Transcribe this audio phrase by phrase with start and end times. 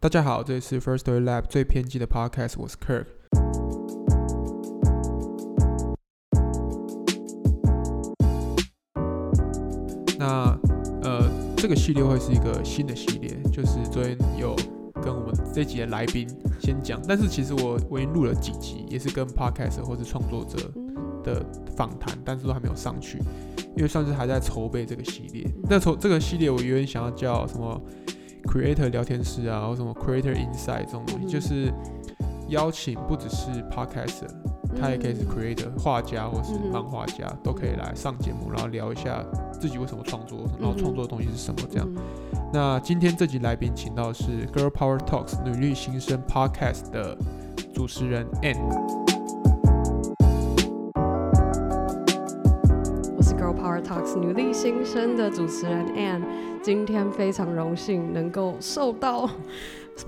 [0.00, 3.04] 大家好，这里是 First Story Lab 最偏激的 Podcast，我是 Kirk。
[10.16, 10.56] 那
[11.02, 14.54] 呃，这个系列会是一个新的系列，就是昨天有
[15.02, 16.28] 跟我们这集的来宾
[16.60, 20.70] 先讲，但是其实我我已经录了几集，也是跟 Podcast 或是创作者
[21.24, 21.44] 的
[21.74, 23.18] 访谈，但是都还没有上去，
[23.76, 25.44] 因为算是还在筹备这个系列。
[25.68, 27.82] 那筹这个系列我有点想要叫什么
[28.48, 31.72] Creator 聊天室啊，或什么 Creator inside 这种东西，就是
[32.48, 34.28] 邀请不只是 Podcaster。
[34.80, 41.88] 他也可以是 creator 画家或是漫画家，都可以来上节目，然后聊一下自己为什么创作，然后创作的东西是什么这样。
[42.52, 47.16] 那今天这集来宾请到是 Girl Power Talks 女力新生 Podcast 的
[47.74, 48.97] 主持人 Ann。
[54.16, 56.22] 女力新生的主持人 Anne，
[56.62, 59.28] 今天非常荣幸能够受到。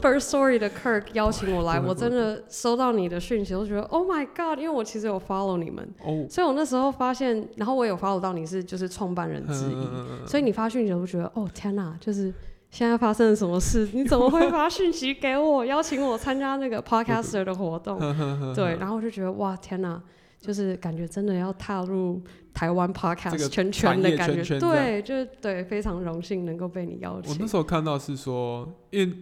[0.00, 4.60] First Story 的 Kirk 邀请我来，我真的收到你的讯息，我觉得 Oh my God！
[4.60, 5.92] 因为我其实有 follow 你们，
[6.28, 12.32] 所以我那时候发现，然后我有 follow 到你是就是创办人之一，所以你发讯息，我觉得哦天哪，就是
[12.70, 13.88] 现在发生了什么事？
[13.92, 17.98] 你怎么会发讯息给我，邀请我参加那个 Podcaster 的活动？
[18.54, 20.00] 对，然后我就觉得哇天哪，
[20.40, 27.32] 就是感觉真的要踏入台湾 Podcast 圈圈的感觉，对，就是对，非常荣幸能够被你邀请。
[27.32, 29.16] 我那时候看到是说，因为。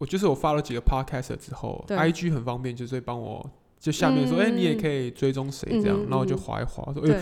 [0.00, 3.44] 我就是我发了几个 podcast 之后，IG 很方便，就是会帮我
[3.80, 5.68] 就下面说，哎，你也可以追踪谁？
[5.82, 7.20] 这样，然后我就划一划，说，哎，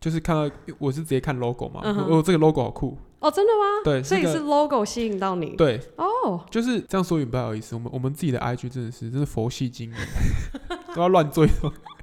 [0.00, 3.82] 就是看到我是直接看 logo 嘛，哦，这个 logo 好酷，哦，真的吗？
[3.84, 9.96] 对，所以是 logo 吸引到你，对，哦，就是这样说也不好意思，我们我们自己的 IG 真的是真的佛系经营，
[10.96, 11.46] 都要乱追，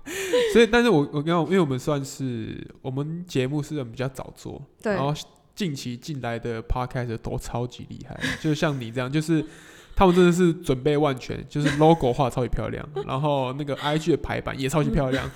[0.53, 5.13] 所以，但是我我刚刚因为我们算是我们节目是比较早做，对，然后
[5.55, 9.45] 近期进来的 podcast 都超级厉害，就像你这样，就是。
[9.93, 15.29] 他们真的是准备万全，就是 logo 画超级漂亮，然后那个 IG 的排版也超级漂亮。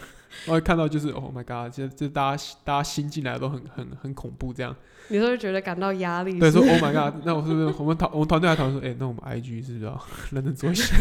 [0.46, 4.76] 然后看到就是 Oh my God，其实就大家大家新进来都很很很恐怖这样。
[5.08, 6.40] 你是觉得感到压力？
[6.40, 10.96] 对，说 Oh my God，那我是不是我们团我们团队还讨论说，哎，那我们 IG 是不是要认真做一下？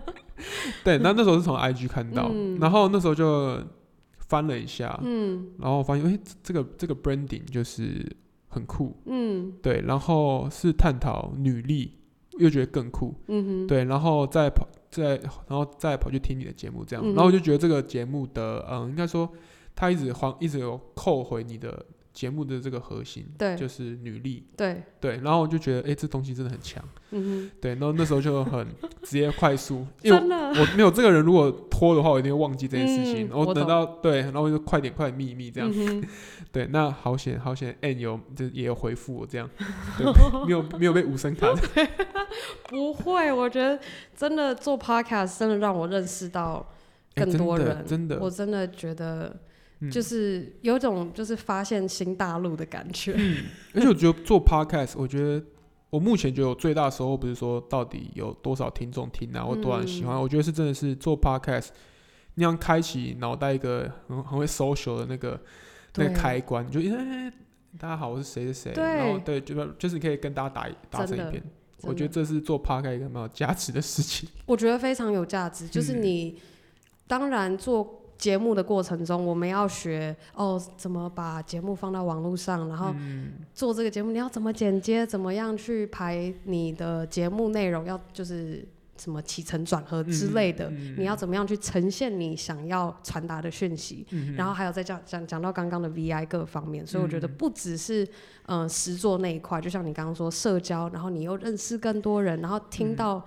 [0.84, 2.30] 对，那那时候是从 IG 看到，
[2.60, 3.58] 然后那时候就
[4.18, 8.04] 翻了一下，嗯，然后发现哎，这个这个 branding 就是
[8.48, 11.97] 很酷，嗯，对，然后是探讨女力。
[12.38, 15.16] 又觉得更酷，嗯哼，对，然后再跑，再
[15.46, 19.28] 然后再跑去听你的节目，这样，然后我就觉得这个节目的，嗯，应该说，
[19.74, 21.84] 他一直还一直有扣回你的。
[22.12, 24.82] 节目的这个核心，对，就是女力，对。
[25.00, 28.66] 对，然后我就觉得，哎，这东西真的很强，嗯哼，对，然后那时候就很
[29.04, 35.72] 直接快速， 因为我没有这个人，如果拖的话，我一定会忘记这件事情，然后等到对，然后就快点快点秘密这样，
[36.50, 39.48] 对，那好险好险，N 有就也有回复我这样，
[40.46, 41.54] 没有没有被无声卡，
[42.68, 43.78] 不会，我觉得
[44.16, 46.66] 真的做 Podcast 真的让我认识到
[47.14, 49.36] 更多人，真的，我真的觉得。
[49.92, 53.12] 就是有种就是发现新大陆的感觉，
[53.72, 55.40] 而且我觉得做 podcast，我觉得
[55.88, 61.68] 我目前觉得我最大的收获不是说到底有多少听众听啊，或多少人喜欢，我觉得是真的是做 podcast
[62.34, 65.40] 那样开启脑袋一个很很会 social 的那个
[65.94, 67.32] 那个开关，就哎
[67.78, 71.40] 大家好，我是谁谁谁，然后对，就是就是可以跟大家打打成一片，
[71.82, 74.28] 我觉得这是做 podcast 一个蛮有价值的事情。
[74.46, 76.40] 我觉得非常有价值，就是你
[77.06, 77.94] 当然做。
[78.18, 82.92] 节目的过程中，我们要学哦，怎么把节目放到网络上，然后
[83.54, 94.04] 做这个节目，你要怎么剪接，怎么样去排你的节目内容，要就是什么起承转合之类的，你要怎么样去呈现你想要传达的讯息，
[94.36, 98.04] 然后还有再讲讲讲到刚刚的 VI 各方面，所以我觉得不只是
[98.46, 103.24] 嗯实作那一块，就像你刚刚说社交，然后你又认识更多人，然后听到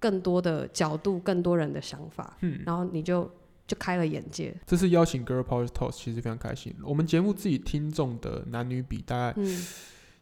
[0.00, 2.36] 更多的角度，更多人的想法，
[2.66, 3.30] 然后你就。
[3.72, 4.54] 就开了眼界。
[4.66, 6.74] 这次邀请 Girl Power Talks，其实非常开心。
[6.84, 9.40] 我们节目自己听众的男女比大概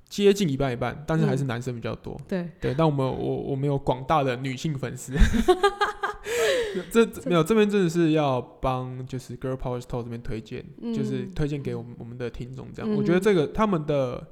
[0.09, 2.17] 接近一半一半，但是还是男生比较多。
[2.29, 5.15] 对对，但我们我我们有广大的女性粉丝。
[6.93, 10.65] 这没有这边真的是要帮，就是 Girl Power Talks 这边推荐，
[10.95, 12.69] 就是推荐给我们我们的听众。
[12.73, 14.25] 这样，我觉得这个他们的，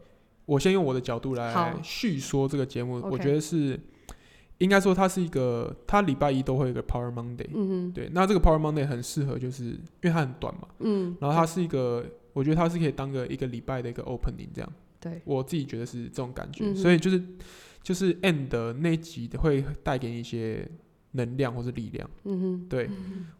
[0.46, 3.80] 我先用我的角度来叙说这个节目，我觉得是。
[4.58, 7.48] 应该说，它是一个，它礼拜一都会有一个 Power Monday。
[7.54, 7.92] 嗯。
[7.92, 10.68] 对，那这个 Power Monday 很适合，就是因为它很短嘛。
[10.80, 11.16] 嗯。
[11.20, 14.72] 然后它是一个，我觉得它是可以当个一个礼拜的一个 Opening 这样。
[15.00, 15.22] 对。
[15.24, 17.22] 我自己觉得是这种感觉，所以就是
[17.82, 20.68] 就是 End 那集会带给你一些
[21.12, 22.10] 能量或是力量。
[22.24, 22.66] 嗯哼。
[22.68, 22.90] 对，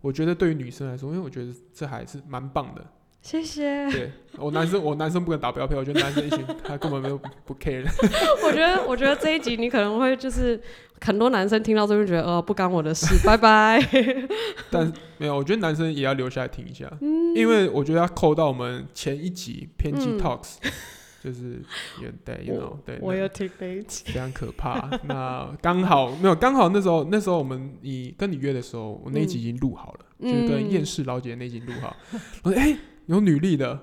[0.01, 2.87] 我觉得对于女生来说，因为我觉得这还是蛮棒的。
[3.21, 3.91] 谢谢。
[3.91, 7.85] 对我男生，我男生不敢打标票，我觉得男生一群他根本没有不 care。
[8.47, 10.59] 我觉得，我觉得这一集你可能会就是
[11.01, 13.85] 很多男生听到这边觉得，呃，不干我的事，拜拜。
[14.71, 16.91] 但没有，我觉得男生也要留下来听一下，
[17.35, 20.57] 因为我觉得要扣到我们前一集偏激 talks，
[21.23, 21.61] 就是
[22.01, 24.89] 有对，you know，对，我有听那一集，非常可怕。
[25.05, 31.97] 那刚好没有，刚好那时候那时候我们你跟你约的时候，我那一集已经录好了，就是跟厌世老姐那集录好。
[32.45, 32.79] 我说，哎。
[33.09, 33.79] 有女力的，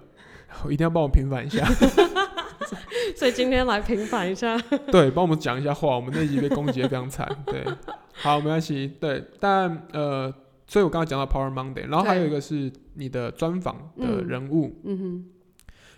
[0.69, 1.68] 一定要帮我平反一下。
[3.16, 4.57] 所以今天来平反一下。
[4.92, 5.95] 对，帮我们讲一下话。
[5.95, 7.27] 我们那集被攻击的非常惨。
[7.45, 7.66] 对，
[8.13, 8.95] 好，没关系。
[9.00, 10.33] 对，但呃，
[10.68, 14.80] 所以我刚刚讲到 Power Monday，然后还有一个是你的专访的人物。
[14.83, 15.25] 嗯哼。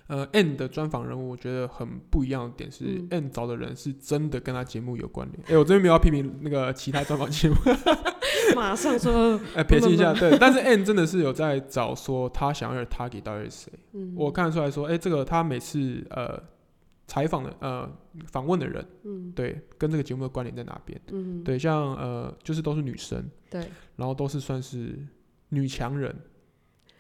[0.07, 5.43] 呃，N 的专访人物，我觉得很不一样的点是，N 找的人是真的跟他节目有关联。
[5.49, 7.55] 哎，我这边没有要批评那个其他专访节目。
[8.55, 10.37] 马上说，哎，撇清一下，对。
[10.39, 13.73] 但是 N 真的是有在找说他想要的 target 到底是谁。
[13.91, 14.13] 嗯。
[14.15, 16.41] 我看得出来说，哎，这个他每次呃
[17.05, 17.91] 采访的呃
[18.31, 20.99] 访问的人，嗯，对，跟这个节目的关联在哪边？
[21.11, 21.43] 嗯。
[21.43, 23.59] 对，像呃就是都是女生，对，
[23.97, 24.97] 然后都是算是
[25.49, 26.15] 女强人。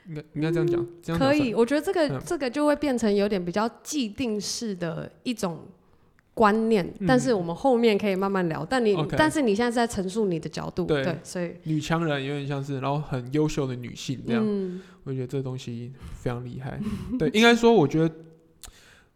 [0.07, 1.53] 应该应该这样讲，这样可以。
[1.53, 5.59] 我觉得这个这个就会变成有点比较既定式的一种
[6.33, 8.65] 观念，但是我们后面可以慢慢聊。
[8.65, 16.79] 但你但是你现在是在陈述你的角度，对，所以女强人有点像是，然后很优秀的女性这样，我觉得这东西非常厉害。
[17.19, 18.15] 对，应该说，我觉得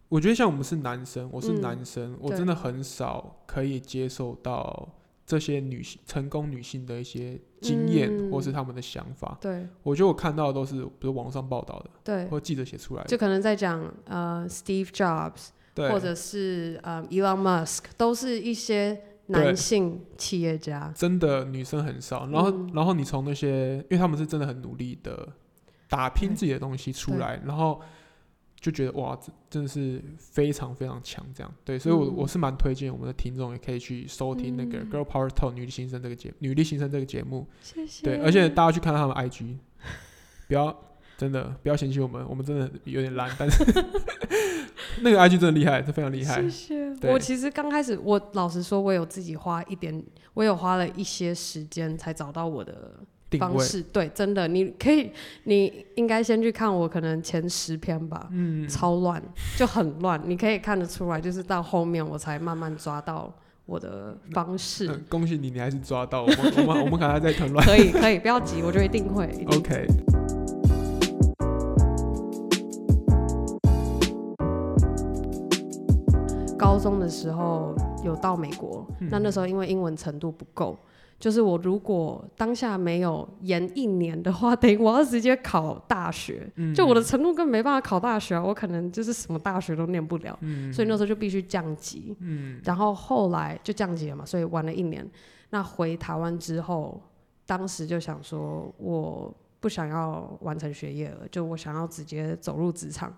[0.08, 4.88] 我觉得像我们是男生，我是男生，我真的很少可以接受到。
[5.32, 9.66] 这些女性成功女性的一些经验，或是他们的想法，对。
[9.82, 22.28] 我觉得我看到的都是，比如网上报道的，对，或记者写出来的，就可能在讲呃，Steve Jobs，或者是呃，Elon Musk，都是一些男性企业家，真的女生很少。
[22.28, 25.26] 然后，然后你从那些，因为他们是真的很努力的
[25.88, 27.80] 打拼自己的东西出来，然后。
[28.62, 38.04] 就觉得哇，真真的是非常非常强，这样对，所以，我我是蛮推荐我们的听众也可以去收听那个《Girl Power Talk》女力新生这个节女力新生这个节目，谢谢。
[38.04, 39.56] 对，而且大家去看他们 IG，
[40.46, 40.74] 不要
[41.18, 43.64] 真的不要嫌弃我们，我们真的有点烂，但是
[45.02, 46.40] 那个 IG 真的厉害，这非常厉害。
[46.40, 47.10] 谢谢。
[47.10, 50.00] 我其实刚开始，我老实说，我有自己花一点，
[50.34, 53.00] 我有花了一些时间才找到我的。
[53.38, 55.10] 方式对，真的，你可以，
[55.44, 59.22] 你应该先去看我可能前十篇吧，嗯，超乱，
[59.56, 63.32] 就很乱，你可以看得出来，就是到后面我才慢慢抓到
[63.66, 64.88] 我的方式。
[65.08, 67.64] 恭喜你，你还是抓到，我们我们我们可能还在很乱。
[67.66, 69.26] 可以可以，不要急，我就一定会。
[69.56, 69.86] OK。
[76.58, 77.74] 高中的时候
[78.04, 80.78] 有到美国，那那时候因为英文程度不够。
[81.22, 90.36] 就是我如果当下没有延一年的话，等于我要直接考大学，就我的程度根本没办法考大学啊，我可能就是什么大学都念不了，
[90.72, 92.16] 所以那时候就必须降级。
[92.64, 95.08] 然后后来就降级了嘛，所以玩了一年。
[95.50, 97.00] 那回台湾之后，
[97.46, 103.16] 当时就想说，我不想要完成学业了，就我想要直接走入职场。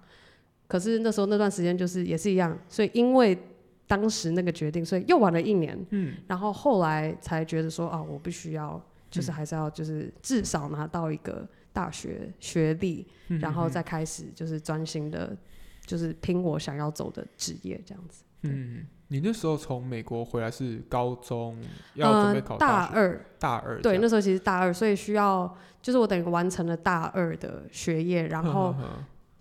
[0.68, 3.38] 可是那时候那段时间就是也是一样，所以因为。
[3.86, 13.06] 当时那个决定，所以又玩了一年，嗯，然后后来才觉得说啊，我必须要，就是还是要，就是至少拿到一个大学学历，
[13.40, 15.36] 然后再开始就是专心的，
[15.84, 18.24] 就是拼我想要走的职业这样子。
[18.42, 21.58] 嗯，你那时候从美国回来是高中
[21.94, 28.74] 要准备考大二，大二对，那时候其实大二，所以需要就是我等于完成了大二的学业，然后。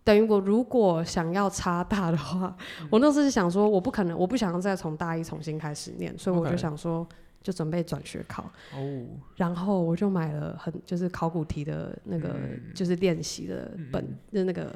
[0.06, 2.54] 等于我如果想要差大的话，
[2.90, 7.08] 我那时候是想说，我不可能，我不想要再从大一重新开始念，所以我就想说，
[7.42, 8.44] 就准备转学考。
[8.76, 9.06] 哦。
[9.38, 12.36] 然后我就买了很就是考古题的那个
[12.76, 14.76] 就是练习的本，就那个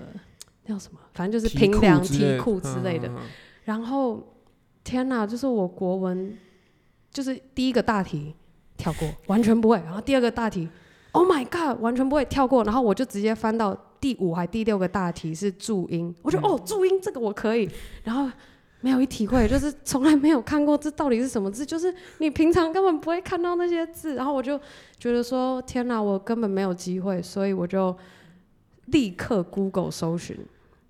[0.65, 3.11] 叫什么，反正就是平量题库之类的。
[3.65, 4.23] 然后
[4.85, 6.37] 天哪，就是我国文
[7.11, 8.33] 就是第一个大题
[8.77, 9.75] 跳过，完全不会。
[9.83, 10.69] 然后第二个大题
[11.11, 12.63] ，Oh my God，完全不会跳过。
[12.63, 13.77] 然后我就直接翻到。
[13.99, 17.69] 第五还第六个大题是注音，我觉得哦，注音这个我可以，
[18.03, 18.29] 然后
[18.81, 24.59] 没有一体会，就是从来没有看过这到底是什么字，就是你平常根本不会看到那些字，然后我就
[24.99, 27.95] 觉得说天哪，我根本没有机会，所以我就
[28.85, 30.37] 立刻 Google 搜寻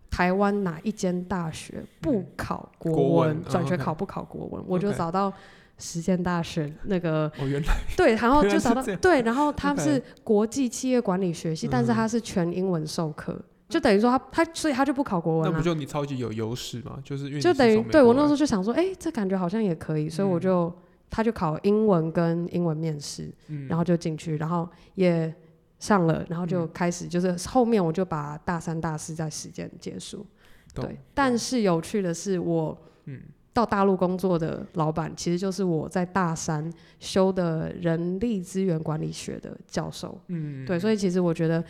[0.10, 5.34] 台湾哪一间大学不考国文，转学考不考国文，我就找到。
[5.78, 16.98] 实践大学那个，哦，原来 对，然后就找到对，然后他是国际企业管理学系，但是他是全英文授课，就等于说他他所以他就不考国文那不就你超级有优势吗？
[17.04, 20.74] 就是就等于对我那时候就想说，哎，这感觉好像也可以，所以我就
[21.10, 23.32] 他就考英文跟英文面试，
[23.68, 25.32] 然后就进去，然后也
[25.80, 26.70] 上了，然后就嗯。
[26.74, 30.26] 开始就是后面我就把大三大四在实践结束。
[30.74, 32.76] 对，但是有趣的是我。
[33.06, 33.22] 嗯
[33.58, 40.16] 到大陆工作的老板，其实就是我在大三修的人力资源管理学的教授。
[40.28, 41.64] 嗯，对，所以其实我觉得，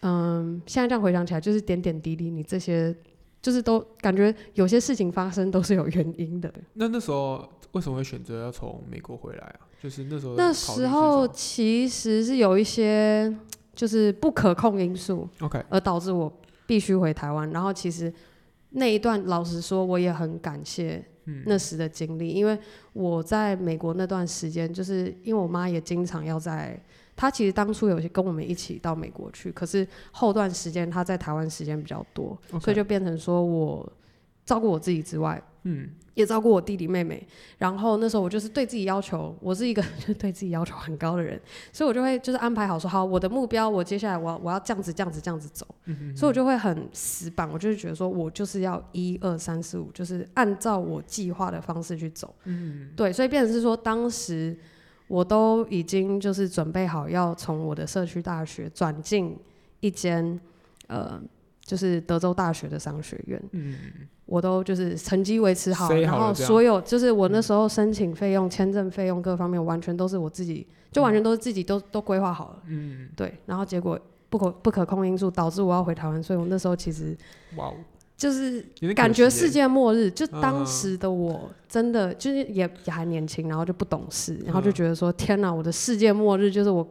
[0.00, 2.96] 嗯，现在这样回想起来，就是点点滴滴，你这些
[3.42, 6.50] 就是都感觉有些事情发生都是有原因的。
[6.72, 9.68] 那那时候为什么会选择要从美国回来啊？
[9.82, 13.30] 就是那时候那时候其实是有一些
[13.74, 16.32] 就是不可控因素，OK，而导致我
[16.66, 17.50] 必须回台湾。
[17.50, 18.10] 然后其实
[18.72, 21.42] 那一段，老实说，我也很感谢嗯。
[21.46, 22.58] 那时的经历，因为
[22.92, 26.78] 我在美国那段时间，就是因为我妈也经常要在，
[27.14, 33.92] 她其实当初有些跟我们一起到美国去，可是后段时间她在台湾时间比较多所以就变成说我
[34.44, 37.26] 照顾我自己之外，嗯也照顾我弟弟妹妹。
[37.56, 41.40] 然后那时候我就是对自己要求，我是一个就 对自己要求很高的人，
[41.72, 52.34] 所以我就会就是安排好说，好我的目标，我接下来我要我要这样子这样子这样子走，嗯所以我就会很死板，我就是觉得说我就是要一二三四五，就是按照我计划的方式去走。
[52.44, 54.54] 嗯对，所以变成是说当时
[55.08, 59.34] 我都已经就是准备好要从我的社区大学转进
[59.80, 60.38] 一间
[60.88, 61.18] 呃。
[61.72, 63.74] 就是德州大学的商学院，嗯
[64.26, 72.62] 我都就是成绩维持好，塞然后所有就是我那时候申请费用、签证费用各方面，完全都是我自己，就完全都是自己都都规划好了。
[72.66, 73.98] 嗯，对，然后结果
[74.28, 77.16] 不可不可控因素导致我要回台湾，所以我那时候其实
[77.56, 77.74] 哇哦，
[78.18, 78.60] 就是
[78.94, 80.10] 感觉世界末日。
[80.10, 86.86] 就当嗯时的我真的就是也也还年轻，然后就不懂事，然后就嗯觉得说天哪，我的世界末日就是我。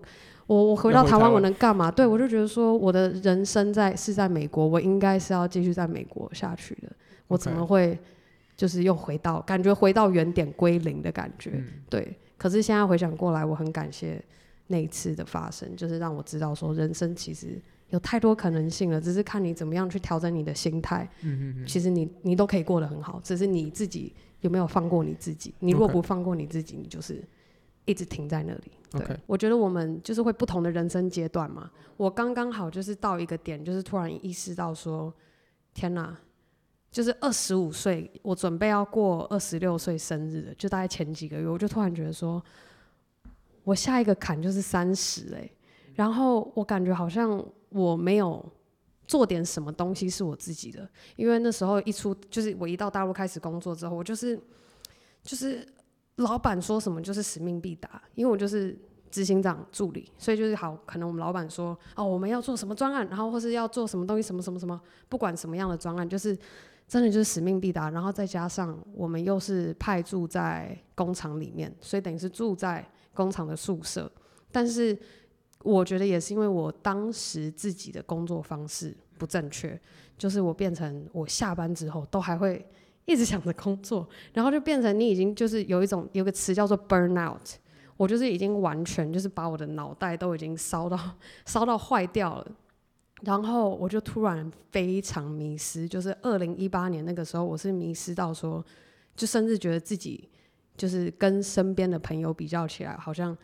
[0.51, 1.89] 我我回到台湾我能干嘛？
[1.89, 6.91] 对我就觉得说我的人生在是在美国，我应该是要继续在美国下去的。
[7.29, 7.97] 我怎么会
[8.57, 11.51] 就是又回到感觉回到原点归零的感觉？
[11.53, 14.21] 嗯对，可是现在回想过来，我很感谢
[14.67, 17.57] 那一次的发生，就是让我知道说人生其实
[17.89, 21.07] 有太多可能性了，只是看你怎么样去调整你的心态。
[21.21, 25.53] 嗯嗯嗯其实你你都可以过得很好，只是你自己有没有放过你自己。
[25.59, 27.23] 你若不放过你自己，你就是
[27.85, 28.71] 一直停在那里。
[28.91, 31.71] 对我觉得我们就是会不同的人生阶段嘛。
[31.97, 35.13] 我刚刚好就是到一个点，就是突然意识到说，
[35.73, 36.17] 天哪！
[36.91, 42.43] 就是二十五岁，我准备要过二十六岁生日了，就大概前几个月，我就突然觉得说，
[43.63, 45.49] 我下一个坎就是三十哎，
[45.93, 48.45] 然后我感觉好像我没有
[49.07, 54.37] 做点什么东西是我自己的，因为那时候一出，就是我一到大陆开始工作之后，我就是
[55.23, 55.65] 就是
[56.21, 58.77] 老板说什么就是使命必达，因为我就是
[59.09, 66.37] 执行长助理，所以就是好，可能我们老板说哦我们要做什么专案，然后或是要做什么东西，什么什么什么，不管什么样的专案，就是
[66.87, 74.09] 真的就是使命必达，然后再加上我们又是派驻在工厂里面，所以等于是住在工厂的宿舍，
[74.51, 74.97] 但是
[75.63, 79.79] 我觉得也是因为我当时自己的工作方式不正确，
[80.17, 82.65] 就是我变成我下班之后都还会
[83.05, 87.41] 一直想着工作，然后就变成你已经就是有一种有个词叫做 burn out，
[87.97, 90.97] 我就是已经完全就是把我的脑袋都已经烧到
[91.45, 92.47] 烧到坏掉了。
[93.23, 98.65] 然后我就突然非常迷失，就是二零一八年那个时候，我是迷失到说，
[99.15, 100.27] 就甚至觉得自己
[100.75, 103.37] 就是跟身边的朋友比较起来，好像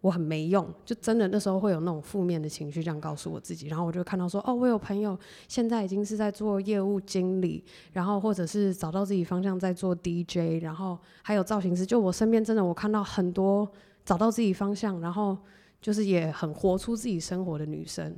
[0.00, 3.68] 我很没用，就真的那时候会有那种负面的情绪，这样告诉我自己。
[3.68, 11.84] 然后我就看到说，哦，我有朋友现在已经是在做业务经理，然后或者是找到自己方向在做 DJ，然后还有造型师。
[11.84, 13.70] 就我身边真的我看到很多
[14.04, 15.36] 找到自己方向，然后
[15.80, 18.16] 就是也很活出自己生活的女生。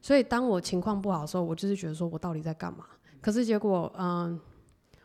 [0.00, 2.86] 所以当我情况不好的时候，我就是觉得说我到底在干嘛？
[3.20, 4.40] 可是结果，嗯，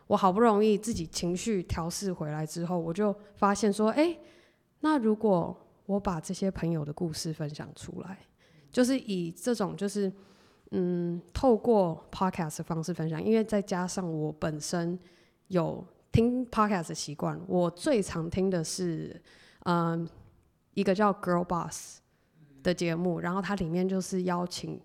[0.07, 4.17] 我好不容易自己情绪调试回来之后，我就发现说，哎、
[4.79, 5.53] 那如果
[5.86, 8.20] 我把这些朋友的故事分享出来，
[8.72, 10.12] 就是以这种就是
[10.72, 14.98] 嗯，透过 podcast 的方式分享，因为再加上我本身
[15.48, 19.22] 有听 podcast 的习惯，我最常听的是
[19.65, 20.08] 嗯
[20.74, 22.00] 一个叫 Girl Boss
[22.63, 24.82] 的节目，然后它里面就是邀请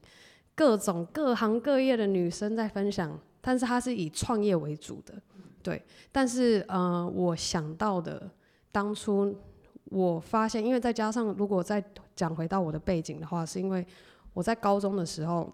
[0.54, 5.14] 各种各行各业的女生在分享，但是它是以创业为主的，
[5.62, 5.83] 对。
[6.12, 8.30] 但是呃，我想到的
[8.71, 9.35] 当初
[9.90, 11.85] 我发现，因为再加上如果再
[12.16, 13.87] 讲回到我的背景的话，是因为
[14.32, 15.52] 我在高中的时候，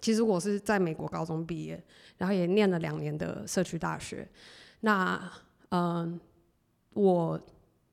[0.00, 1.82] 其实我是在美国高中毕业，
[2.16, 4.26] 然后也念了两年的社区大学。
[4.80, 5.20] 那
[5.70, 6.18] 嗯、
[6.94, 7.38] 我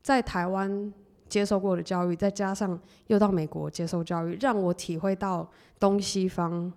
[0.02, 0.94] 在台湾
[1.28, 6.72] 接受过的教育，再加上又到美国接受教育，让我体会到东西方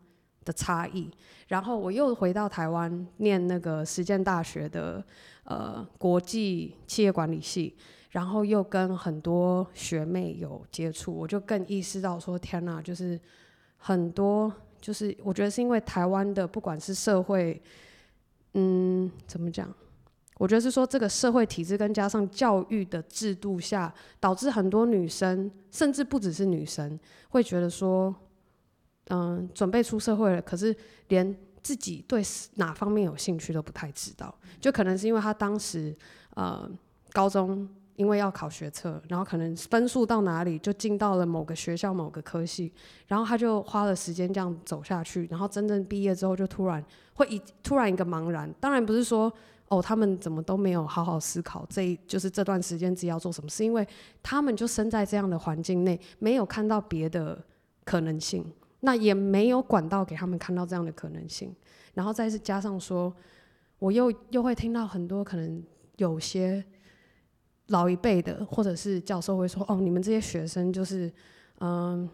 [0.45, 1.09] 的差异。
[1.47, 5.05] 然后我又回到台湾念那个实践大学的
[5.45, 7.77] 呃国际企业管理系，
[8.11, 13.21] 然后又跟很多学妹有接触，我就更意识到说，天哪，就是
[13.77, 17.61] 很多，就是我觉得是因为台湾的不管是社会，
[18.55, 19.73] 嗯，怎么讲？
[20.39, 26.99] 我觉得是说这个社会体制跟加上教育的制度下，导致很多女生，甚至不只是女生，
[27.31, 28.15] 会觉得说，
[29.09, 30.75] 嗯，准备出社会了，可是
[31.09, 32.23] 连自己对
[32.55, 35.93] 哪方面有兴趣都不太知道，就可能是因为她当时，
[36.37, 36.71] 呃，
[37.13, 42.73] 高中因为要考学测，然后可能分数到哪里就进到了某个学校某个科系，
[43.07, 49.31] 然后他就花了时间这样走下去，然后真正毕业之后就突然会一突然一个茫然，当然不是说。
[49.71, 53.51] 哦，他们怎么都没有好好思考，这就是这段时间自己要做什么？
[53.51, 53.87] 是因为
[54.23, 57.39] 他们就生在这样的环境内，没有看到别的
[57.85, 58.43] 可能性，
[58.81, 61.55] 那也没有管道给他们看到这样的可能性。
[61.93, 63.15] 然后再是加上说，
[63.79, 65.63] 我又又会听到很多可能
[65.99, 66.65] 有些
[67.69, 71.11] 老一辈的或者是教授会说：“哦，你们这些学生就是
[71.61, 72.09] 嗯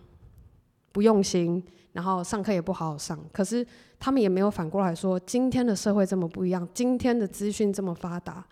[0.93, 1.63] 不用心。”
[1.95, 3.65] 然后上课也不好好上，可是
[4.01, 8.45] 他们也没有反过来说，今天的社会这么不一样，今天的资讯这么发达，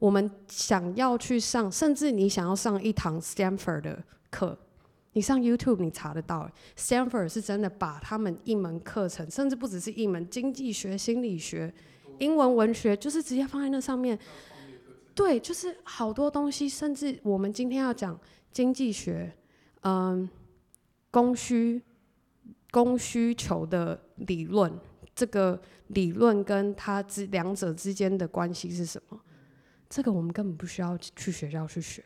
[0.00, 4.58] 我们想要去上，甚至你想要上一堂 Stanford 的课，
[5.12, 11.72] 你上 YouTube 你查得到，Stanford 是真的把他们一门课程，甚至不只是一门经济学、心理学、
[12.18, 14.18] 英文、文学，就是直接放在那上面。
[15.18, 18.16] 对，就是好多东西，甚至我们今天要讲
[18.52, 19.36] 经济学，
[19.82, 20.30] 嗯，
[21.10, 21.82] 供需。
[22.70, 24.70] 供需求的理论，
[25.14, 29.18] 这个理论跟它之两者之间的关系是什么？
[29.88, 32.04] 这个我们根本不需要去学校去学。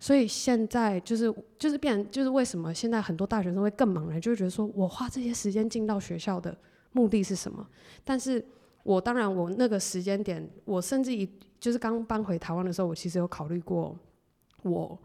[0.00, 6.56] 所以现在就是就是变就是为什么现在很多大学生会更茫然，就会觉得说我花这些时间进到学校的
[6.92, 7.68] 目的是什么？
[8.02, 8.42] 但是
[8.82, 11.28] 我当然我那个时间点，我甚至于
[11.62, 13.96] 就是刚搬回台湾的时候，我其实有考虑过，
[14.64, 14.98] 我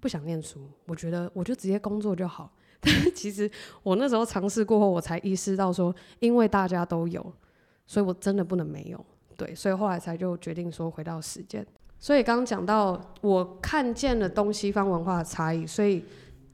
[0.00, 2.52] 不想念书，我觉得我就直接工作就好。
[2.78, 3.50] 但其实
[3.82, 7.24] 我那时候尝试过后，我才意识到说，因为大家都有，
[7.86, 9.02] 所以我真的不能没有。
[9.34, 11.66] 对，所以后来才就决定说回到实践。
[11.98, 16.04] 所以刚刚讲到，我看见了东西方文化的差异，所以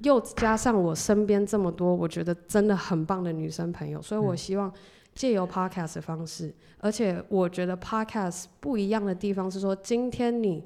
[0.05, 4.73] 又加上我身边这么多我觉得真的很棒的女生朋友，所以我希望
[5.21, 10.65] 借由 podcast 的方式，而且我觉得 podcast 不一样的地方是说，今天你，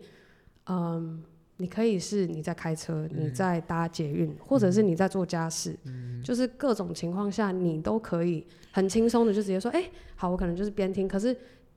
[0.66, 1.24] 嗯。
[1.58, 5.72] 你可以是你在开车，你在搭捷运，或者是你在做家事，
[6.22, 11.06] 就是各种情况下，你都可以很轻松的就直接说，哎，好，我可能就是边听。
[11.06, 11.34] 可是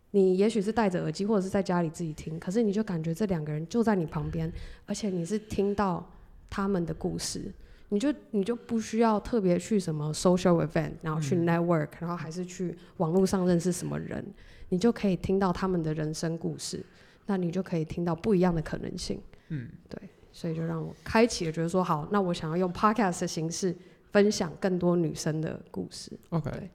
[0.10, 4.52] 你也许是戴着耳机，或者是在家里自己听，可是你就感觉这两个人就在你旁边，
[4.88, 6.04] 而且你是听到
[6.50, 7.54] 他们的故事，
[7.90, 14.26] 你就你就不需要特别去什么 social event，然后去 network，然后还是去网络上认识什么人，
[14.70, 16.86] 你就可以听到他们的人生故事，
[17.28, 19.22] 那你就可以听到不一样的可能性。
[19.50, 19.98] 嗯，对，
[20.34, 23.74] 所以就让我开启了，觉得说好，那我想要用 podcast 的形式
[24.12, 26.12] 分享更多女生的故事。
[26.30, 26.70] OK，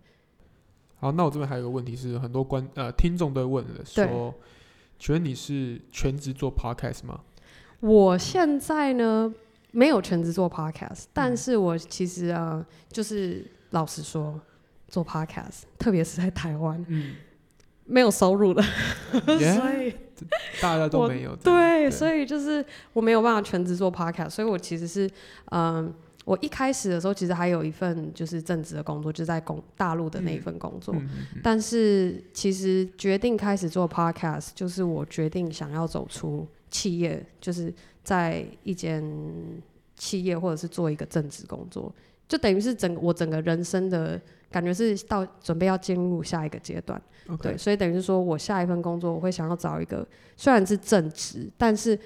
[0.96, 4.34] 好，那我这边还有个问题是，很多观呃听众都问了，说，
[4.98, 7.20] 请问你是全职做 podcast 吗？
[7.80, 9.34] 我现在呢
[9.72, 14.40] 没有全职做 podcast，但是我其实啊，就是老实说，
[14.88, 17.16] 做 podcast，特别是在台湾，嗯，
[17.84, 18.62] 没有收入的，
[19.12, 19.92] 所以。
[20.60, 25.10] 大家都没有对，所以就是我没有办法全职做 podcast，所以我其实是
[25.46, 25.92] 嗯，
[26.24, 30.94] 我一开始的时候其实还有一份就是正职的工作，就在工大陆的那一份工作，
[31.42, 39.02] 但是其实决定开始做 podcast，就是我决定想要走出企业，就是在一间
[39.96, 41.92] 企业或者是做一个正职工作，
[42.28, 47.00] 就等于是整我整个人生的感觉是到准备要进入下一个阶段。
[47.40, 51.96] 对，所以等于是说我下一份工作，我会想要找一个虽然是正职，但是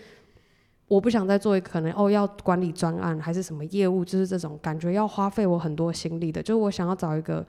[0.88, 6.42] 我不想再做一个可能哦要管理专案还是什么业务，就是这种感觉要花费我很多心力的。
[6.42, 7.44] 就是我想要找一个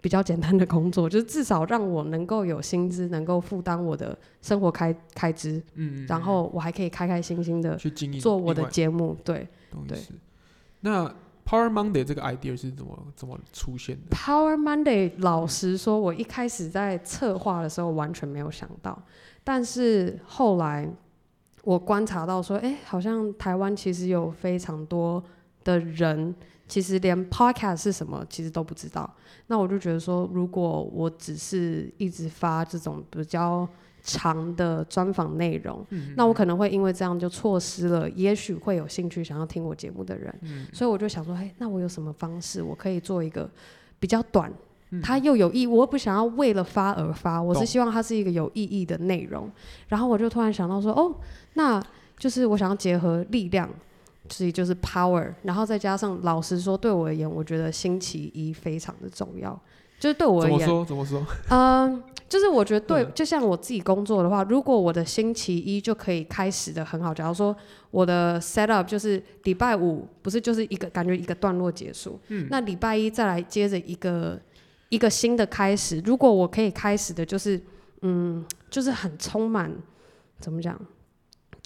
[0.00, 9.48] 比较简单的工作，就是至少让我能够有薪资，能够负担我的生活开开支，嗯，然后我还可以开开心心的去经营做我的节目，对，
[9.88, 9.98] 对。
[10.80, 11.12] 那
[11.44, 19.00] Power Monday 这个 idea 是怎么怎么出现的？Power Monday 老实说，我一开始在策划的时候完全没有想到，
[19.42, 20.88] 但是后来
[21.62, 25.22] 我观察到说，哎，好像台湾其实有非常多
[25.64, 26.34] 的人，
[26.68, 29.08] 其实连 Podcast 是什么其实都不知道。
[29.46, 33.68] 那我就觉得说，如果我只是一直发这种比较。
[34.08, 40.32] 长的专访内容，那我可能会因为这样就错失了，也许会有兴趣想要听我节目的人，
[40.72, 43.50] 所以我就想说，嘿，那我有什么方式我可以做一个
[43.98, 44.52] 比较短，
[45.02, 49.50] 它又有意，我不想要为了发而发，我是希望它是一个有意义的内容。
[49.88, 51.12] 然后我就突然想到说，哦，
[51.54, 51.82] 那
[52.16, 53.68] 就是我想要结合力量，
[54.28, 59.58] 所以就是 power，然后再加上老实说，对我而言，我觉得星期一非常的重要，
[59.98, 60.84] 就是对我而言，怎么说？
[60.84, 61.26] 怎么说？
[61.50, 67.56] 嗯，就是我觉得对，嗯就像我自己工作的话，如果我的星期一就可以开始的很好，假如说
[67.90, 74.40] 我的 set up 就是礼拜五不是就是一个感觉一个段落结束，嗯，那礼拜一再来接着一个
[74.88, 77.60] 一个新的开始，如果我可以开始的就是
[78.02, 79.72] 嗯，就是很充满
[80.38, 80.78] 怎么讲？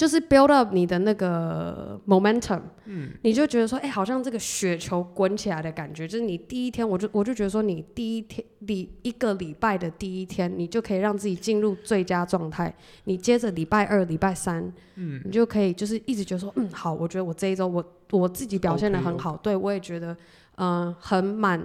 [0.01, 12.75] 就是 build up 你的那个 momentum，嗯，你就觉得说，哎、好像这个雪球滚起来的感觉，就是你第一天，我就我就觉得说，你第一天礼一个礼拜的第一天，你就可以让自己进入最佳状态。
[13.05, 20.17] 你接着礼拜二、礼拜三，嗯，你就可以就是一直觉得说，嗯，好，我觉得我这一周我我自己表现的很好对我也觉得，
[20.57, 21.61] 嗯、很满。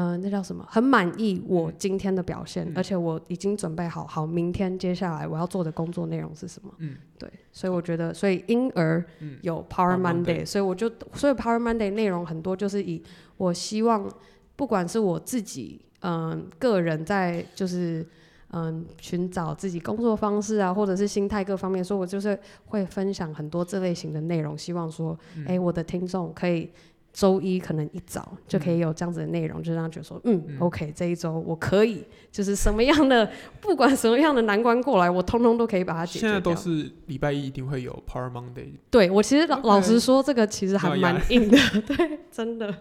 [0.00, 0.66] 嗯、那叫什么？
[0.70, 6.72] 很满意我今天的表现，而且我已经准备好，好，明天接下来我要做的工作内容是什么？
[6.78, 9.04] 嗯，对，所以我觉得，所以因而
[9.42, 13.02] 有 Power Monday，Monday 所以我就，所以 Power Monday 内容很多，就是以
[13.36, 14.08] 我希望，
[14.56, 18.06] 不管是我自己，嗯，个人在就是。
[18.52, 26.68] 嗯，寻找自己工作方式啊，或者是心态各方面，所以我就是会分享很多这类型的内容，希望说，哎、我的听众可以
[27.12, 42.72] 周一可能一早就可以有这样子的内容，就让他觉得说，嗯 o k 这一周我可以，就是什么样的，不管什么样的难关过来，我通通都可以把它解决现在都是礼拜一一定会有 Power Monday，对我其实老 OK 老实说，这个其实还蛮硬的， 对，真的，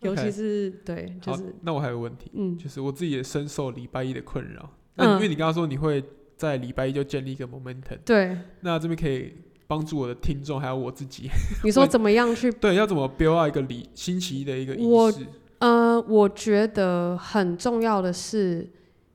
[0.00, 2.58] 尤 OK 其是对，就好是，那我还有个问题，嗯。
[2.58, 4.70] 就是我自己也深受礼拜一的困扰。
[4.96, 6.04] 那因为嗯，你刚刚说你会
[6.36, 9.32] 在礼拜一就建立一个 momentum，对，那这边可以
[9.66, 11.30] 帮助我的听众还有我自己，
[11.64, 12.50] 你说怎么样去？
[12.52, 15.26] 对，要怎么 build out 一个礼星期一的一个我仪式？
[15.58, 18.68] 呃，我觉得很重要的是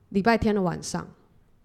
[0.08, 1.06] 礼拜天的晚上，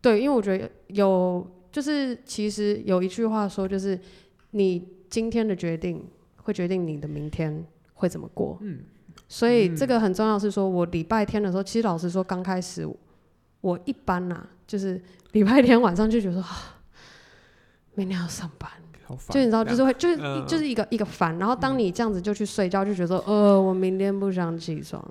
[0.02, 4.00] 对，因为我觉得有，就是其实有一句话说，就是
[4.52, 6.06] 你今天的决定
[6.38, 8.58] 会决定你的明天会怎么过。
[8.62, 8.82] 嗯，
[9.28, 12.88] 所以这个很重要，是说我礼拜天的时候，其实老实说，刚开始
[13.62, 16.44] 我一般呐、就是礼拜天晚上就觉得
[17.96, 18.70] 明天要上班，
[19.30, 21.38] 就你知道，就是会就是、嗯就是一个一个烦。
[21.40, 25.04] 然后当你这样子就去睡觉，就觉得说，呃，我明天不想起床。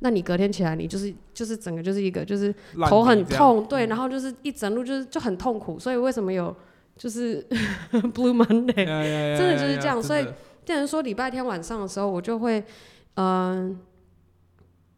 [0.00, 2.54] 那你隔天起来，你就是就是整个就是一个就是
[2.88, 5.78] 头很痛，对，然后就是一整路就是就很痛苦。
[5.78, 6.54] 所以为什么有
[6.96, 7.44] 就是
[8.14, 8.86] Blue Monday？
[9.36, 12.62] 真的就是这样所以真的变成说礼拜天晚上的时候，我就会，
[13.14, 13.76] 嗯、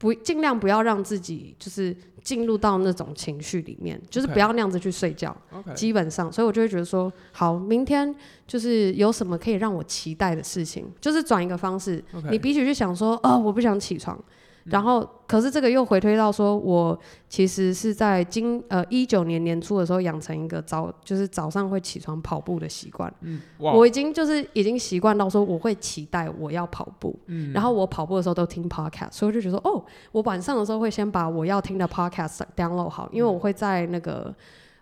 [0.00, 5.36] 不尽量不要让自己就是进入到那种情绪里面，就是不要那样子去睡觉。
[5.74, 8.12] 基本上，所以我就会觉得说，好，明天
[8.46, 12.02] 就是有什么可以让我期待的事情，就是转一个方式。
[12.30, 14.18] 你比起去想说，哦，我不想起床，
[14.64, 23.12] 然后可是这个又回推到说，我其实是在今呃一九年年初的时候养成一个早就是早上会起床跑步的习惯。
[23.20, 34.34] 嗯，我已经就是已经习惯到说，我会期待我要跑步，嗯然后我跑步的时候都听 podcast，所以我就觉得说，哦，我晚上的时候会先把我要听的 podcast download 好，因为我会在那个，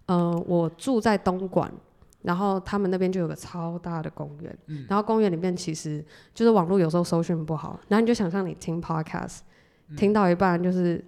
[0.07, 1.73] 呃，我住在东莞。
[2.21, 9.39] 然后他们那边就有个超大的公园，嗯然后公园里面其实就是网络有时候搜讯不好，然后你就想象你听 podcast，、
[9.97, 11.03] 听到一半就是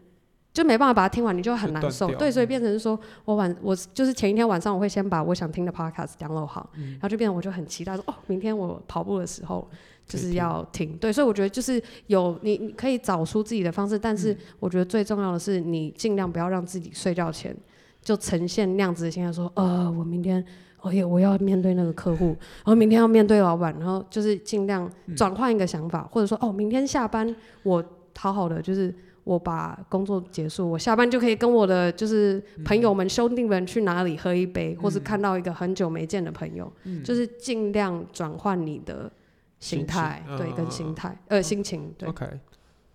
[0.52, 2.10] 就没办法把它听完，你就很难受。
[2.14, 9.68] 对，所以嗯变成是说我晚我就是前一天晚上我会先把我想听的 podcast download 好，嗯然后就变成我就很期待说哦，明天我跑步的时候
[10.06, 10.96] 就是要听。
[10.96, 17.56] 对，所以我觉得就是有你你可以找出自己的方式，但嗯是我觉得最重要的是你尽量不要让自己睡觉前
[18.02, 20.44] 就呈现那样子的心态，说呃我明天。
[20.82, 21.04] 哦耶！
[21.04, 27.84] 我要面对那个客户，然 后明天要面对老板，然后就是尽量嗯转换一个想法，或者说哦，明天下班我
[28.20, 36.70] 好好的，就是我把工作结束，我下班就可以跟我的就是朋友们、兄弟们去哪里喝一杯，或是看到一个很久没见的朋友，
[37.02, 39.10] 就是尽量转换你的
[39.58, 42.26] 心心态，对，跟心态，呃，心情，对，OK，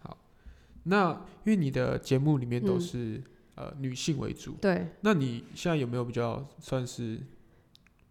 [0.04, 0.16] 好，
[0.84, 1.10] 那
[1.44, 3.24] 因为你的节目里面都嗯是、
[3.56, 4.86] 呃女性为主，对。
[5.02, 7.20] 那你现在有没有比较算是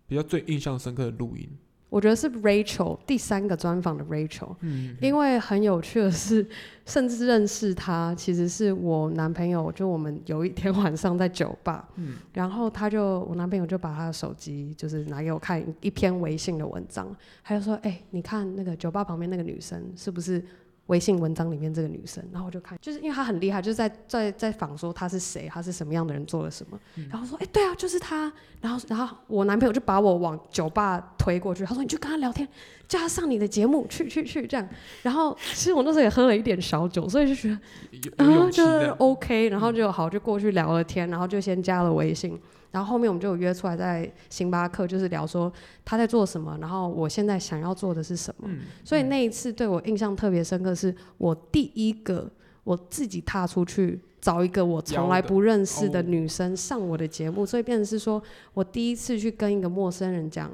[0.09, 1.49] 比较最印象深刻的录音？
[1.95, 6.45] 我觉得是 Rachel 第三个专访的 Rachel，嗯，因为很有趣的是，
[6.85, 20.45] 甚至认识他其实是我男朋友，就我们有一天 晚上在酒吧，嗯然后他就我男朋友就把他的手机就是拿给我看一篇微信的文章，他就说：“哎、你看那个酒吧旁边那个女生是不是？”
[20.87, 26.79] 微信文章里面这个女生，然后我就看，就是因为她很厉害，就是在在在仿说她是谁，她是什么样的人，做了什么，
[27.11, 32.47] 然后说，哎、对啊，就是她，然后然后我男朋友就把我往酒吧推过去，他说你去跟她聊天，
[32.87, 34.69] 叫她上你的节目，去去去这样，
[35.03, 42.39] 然后其实我那时候也喝了一点小酒，所以就觉得有有啊，就是，OK，然后就好就过去聊了天，然后就先加了微信，
[42.75, 45.51] 然后后面我们就有约出来在星巴克，就是聊说
[45.85, 48.49] 他在做什么，然后我现在想要做的是什么。
[48.51, 52.29] 嗯，所以那一次对我印象特别深刻，是我第一个
[52.65, 56.03] 我自己踏出去找一个我从来不认识的哦。
[56.03, 58.21] 女生上我的节目，所以变成是说
[58.53, 60.51] 我第一次去跟一个陌生人讲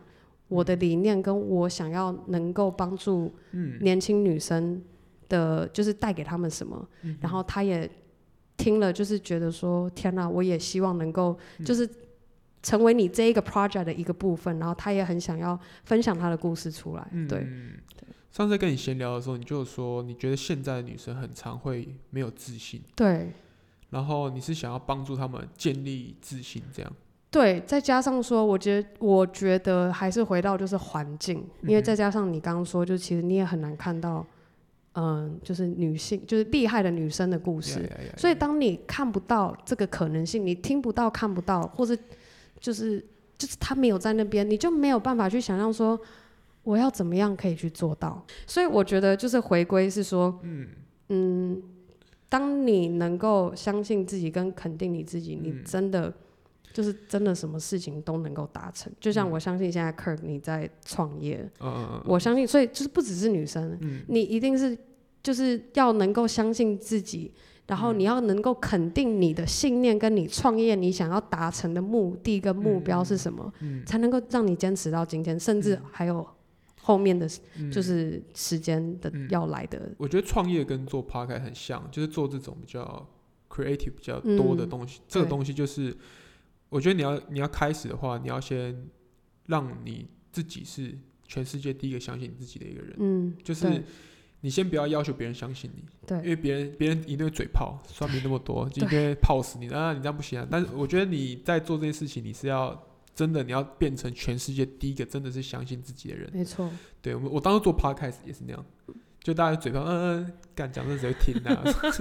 [0.48, 3.78] 我的理念，跟我想要能够帮助嗯。
[3.80, 4.82] 年轻女生
[5.26, 7.16] 的，就是带给他们什么，嗯。
[7.22, 7.90] 然后他也
[8.58, 11.64] 听了，就是觉得说天哪，我也希望能够嗯。
[11.64, 11.88] 就是。
[12.62, 17.26] 成为你这一个 project 的一个部分，然后他也很想要分享他的故事出来，嗯。
[17.26, 17.72] 对，嗯
[18.30, 23.32] 上次跟你闲聊的时候，你就说你觉得现在的女生很常会没有自信，对，
[23.90, 26.92] 然后你是想要帮助她们建立自信，这样。
[27.28, 34.24] 对，再加上说，我觉得，我觉得还是回到就是环境，因为再加上你刚刚说，就其实你也很难看到，
[34.94, 37.88] 嗯，就是女性，就是厉害的女生的故事。
[38.16, 41.98] 所以当你看不到这个可能性，你听不到、看不到，或是
[42.60, 43.04] 就是
[43.38, 45.98] 就是他没有在那边，你就没有办法去想象说
[46.62, 48.24] 我要怎么样可以去做到。
[48.46, 50.68] 所以我觉得就是回归是说，嗯
[51.08, 51.62] 嗯，
[52.28, 56.12] 当你能够相信自己跟肯定你自己，你嗯真的、
[56.72, 58.92] 就是真的什么事情都能够达成。
[59.00, 61.50] 就像嗯我相信现在 Kirk 你在创业，
[62.04, 64.76] 我相信，所以就是不只是女生，嗯你一定是
[65.22, 67.32] 就是要能够相信自己。
[67.70, 76.26] 然后嗯你要能够肯定你的信念，跟你创业你想要达成的目的跟目标是什么，嗯才能够让你坚持到今天，甚至嗯还有
[76.82, 79.88] 后面的嗯就是时间的嗯要来的。
[79.98, 83.08] 我觉得创业跟做 s t 很像，就是做这种比较
[83.48, 85.00] creative 比较多的嗯东西。
[85.06, 85.96] 这个东西就是，
[86.70, 88.84] 我觉得你要你要开始的话，你要先
[89.46, 92.96] 让你自己是全世界第一个相信你自己的一个人。
[92.98, 93.82] 嗯，就是对
[94.42, 99.92] 你先不要要求别人相信你，对因为别人别人一定会嘴炮，酸民那么多，就一定会泡死你啊！
[99.92, 100.48] 你这样不行啊！
[100.50, 106.30] 但是我觉得你在做这些事情，你是要真的你要变成全世界第一个真的是相信自己的人。
[106.32, 106.70] 没错。
[107.02, 108.64] 对我，我当时做 podcast 也是那样，
[109.22, 111.62] 就大家嘴炮，嗯嗯，敢讲这谁会听啊？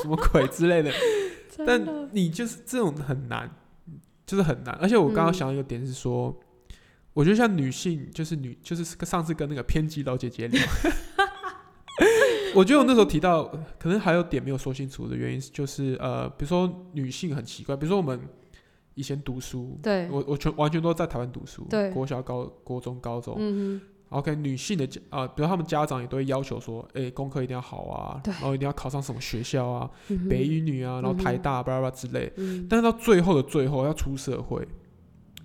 [0.00, 0.92] 什么鬼之类的。
[1.66, 3.50] 但你就是这种很难，
[4.24, 4.74] 就是很难。
[4.76, 6.34] 而且我刚刚嗯想到一个点是说，
[7.12, 10.62] 我觉得像女性，就是女，就是上次跟那个偏激老姐姐聊，
[12.54, 13.44] 我觉得我那时候提到，
[13.78, 18.18] 可能还有点没有说清楚的原因，就是呃，比如说女性很奇怪，比如说我们
[18.94, 21.90] 以前读书，对，我我全完全都在台湾读书，对。
[21.90, 32.32] 国小、高、国中、高中，嗯 OK，女性的家啊、比如他们家长也都会要求说，哎、功课一定要好啊，然后一定要考上什么学校啊，嗯北一女啊，然后台大巴拉巴拉之类。
[32.36, 34.66] 嗯，但是到最后的最后要出社会，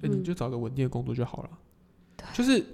[0.02, 1.50] 哎、你嗯就找个稳定的工作就好了。
[2.18, 2.26] 对。
[2.34, 2.66] 就是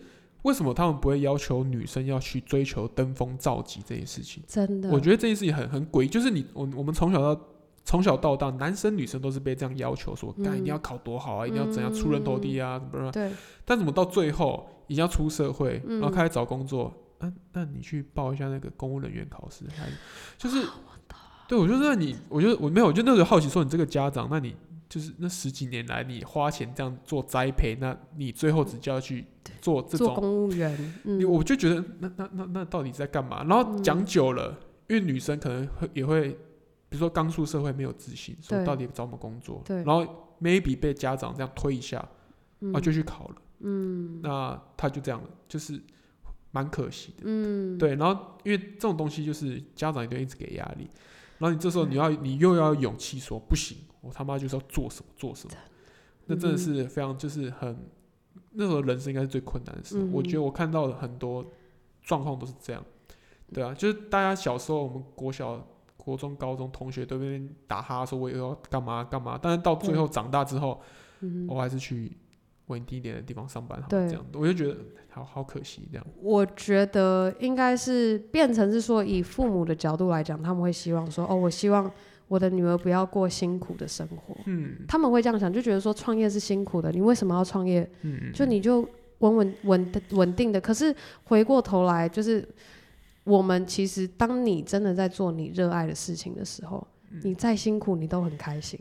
[0.43, 4.41] 为什么他们不会要求女生要去追求登峰造极这件事情？
[4.47, 7.41] 真的，我觉得这件事情很很诡异，就是你我我们从小到
[7.83, 13.11] 从小到大，男生女生都是被这样要求说，干、一定要考多好啊，一定要怎样出人头地啊，怎么什么。
[13.11, 13.31] 对，
[13.65, 15.99] 但怎么到最后已经要出社会，嗯。
[15.99, 19.87] 然后开始找工作，嗯、那你去报一下那个公务人员考试，还
[20.37, 20.65] 就是，
[21.47, 24.55] 对我就说那你，我就我没有，我就那时候好奇说你这个家长，那你
[24.91, 29.25] 就是那十几年来你花钱这样做栽培，那你最后只就要去
[29.61, 33.41] 做这做种，公务员，你嗯，我就觉得那那那那到底在干嘛？
[33.45, 36.31] 然后讲久了，因为女生可能会也会，
[36.89, 42.05] 比如说刚出社会没有自信，说到底找什么工作，对然后 maybe 被家长这样推一下，
[42.59, 43.35] 嗯啊就去考了。
[43.61, 45.81] 嗯那他就这样了，就是
[46.51, 47.23] 蛮可惜的。
[47.23, 50.89] 嗯，对，然后因为这种东西就是家长一定会一直给压力，
[51.37, 55.55] 然后你这时候你要你又要勇气说不行，我他妈就是要做什么做什么，
[56.25, 57.77] 那真的嗯是非常就是很
[58.51, 60.05] 那时候人生应该是最困难的时候。
[60.11, 61.45] 我觉得嗯我看到的很多
[62.01, 62.83] 状况都是这样，
[63.53, 65.65] 对啊，就是大家小时候我们国小。
[66.03, 70.81] 国中、高中同学都边打哈，说我以后要干嘛干嘛，但是到最后长大之后，
[71.19, 72.11] 嗯我还是去
[72.65, 74.75] 稳定一点的地方上班好这样我就觉得
[75.11, 76.07] 好好可惜这样。
[76.19, 81.91] 我觉得应该是变成是说，以父母的角度来讲，他们会希望说，哦，我希望
[82.31, 84.33] 我的女儿不要过辛苦的生活。
[84.45, 87.85] 嗯他们会这样想，就觉得说创业是辛苦的，你为什么要创业？
[88.03, 88.79] 嗯，就你就
[89.17, 90.61] 稳稳稳的稳定的。
[90.61, 92.47] 可是回过头来，就是
[93.25, 96.87] 我们其实当你真的在做你热爱的事情的时候，
[97.21, 98.79] 你再辛苦你都很开心。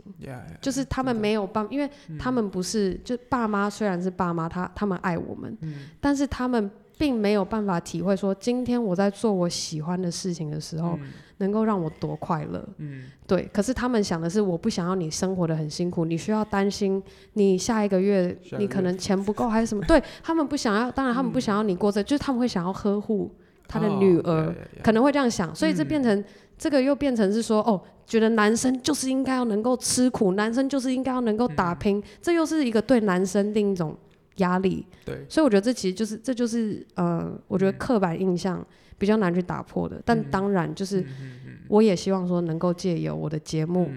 [0.61, 11.09] 就是他们没有办，因为嗯他们不是就爸妈虽然是爸妈，他他们爱我们，嗯但是他们并没有办法体会说，今天我在做我喜欢的事情的时候，嗯
[11.41, 12.67] 能够让我多快乐。
[12.79, 17.03] 嗯对，可是他们想的是，我不想要你生活的很辛苦，你需要担心
[17.35, 19.85] 你下一个月你可能钱不够还是什么。
[19.89, 23.31] 对他们不想要，当然他们不想要你过这，就是他们会想要呵护
[23.69, 26.25] 他的哦女儿，可能会这样想，所以这嗯变成
[26.59, 33.97] 这个又变成是说，哦，觉得男生就是应该要能够吃苦，男生就是应该要能够打拼，这又是一个对男生另一种
[34.37, 34.85] 压力。
[35.05, 38.67] 对，所以我觉得这其实就是这就是呃，我觉得刻板印象
[39.01, 40.01] 比较难去打破的。
[40.05, 41.03] 但当然，就是
[41.69, 43.91] 我也希望说能够借由我的节目，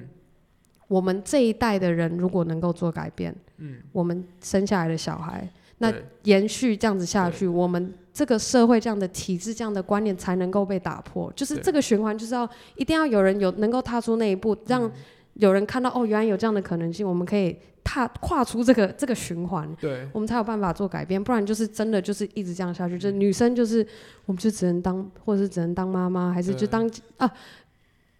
[0.87, 5.45] 我们这一代的人如果能够做改变，嗯，我们生下来的小孩。
[5.79, 11.33] 那延续这样子下去，我们这个社会这样的体制、这样的观念才能够被打破。
[11.35, 14.89] 就是这个循环，就是要一定要有人有能够踏出那一步，让
[15.35, 21.23] 有人看到哦，原来有这样的可能性，我们可以踏跨出这个这个循环，对，我们才有办法做改变。
[21.23, 23.85] 不然就是真的就是一直这样下去，就是女生就是
[24.25, 27.31] 我们就只能当，或者是只能当妈妈，还是就当啊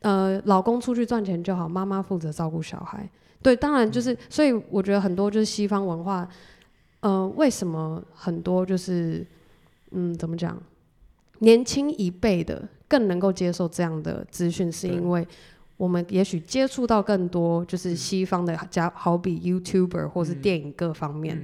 [0.01, 3.09] 呃老公出去赚钱就好，妈妈负责照顾小孩。
[3.41, 6.27] 对，当然就是所以我觉得很多就是西方文化。
[7.01, 9.27] 呃，为什么很多就是，
[9.91, 10.57] 嗯，怎么讲，
[11.39, 15.27] 年轻一辈的更能够接受这样的资讯，是因为
[15.83, 21.37] 我们也许接触到更多就是西方的，加好比 YouTuber 或是电影各方面，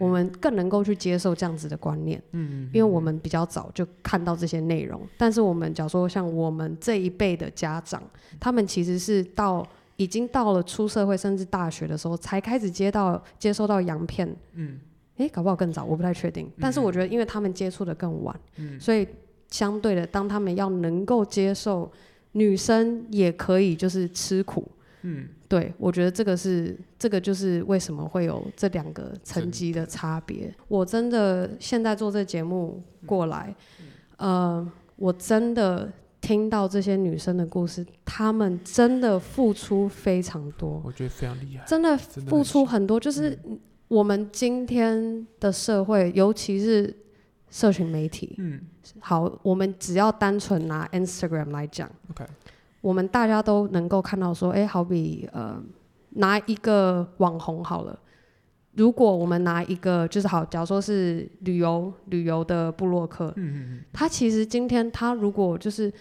[0.00, 2.20] 我们更能够去接受这样子的观念。
[2.32, 8.02] 嗯，因为我们比较早就看到这些内容，但是我们假如说像我们这一辈的家长，
[8.40, 14.28] 他们其实是到已经到了出社会甚至大学的时候，才开始接到接收到洋片。
[14.54, 14.80] 嗯。
[15.18, 16.50] 诶，搞不好更早，我不太确定。
[16.58, 18.34] 但是我觉得，因为他们接触的更晚，
[18.80, 19.06] 所以
[19.48, 21.88] 相对的，当他们要能够接受
[22.34, 24.70] 女生也可以就是吃苦，
[25.02, 30.54] 嗯，对我觉得这个是这个就是为什么会有这两个层级的差别。
[30.68, 33.52] 我真的现在做这节目过来，
[34.18, 43.36] 呃，我真的听到这些女生的故事，她们真的付出非常多，我觉得非常厉害，真的付出很多，就是。
[43.86, 46.92] 我们今天的社会，尤其是
[47.50, 48.58] 社群媒体，嗯，
[49.00, 52.24] 好，我们只要单纯拿 Instagram 来讲，OK，
[52.80, 55.62] 我们大家都能够看到说，哎，好比呃，
[56.10, 57.98] 拿一个网红好了，
[58.72, 65.92] 如果我们拿一个就是好，假如说是旅游旅游的布洛克，嗯嗯嗯，他其实今天他如果就是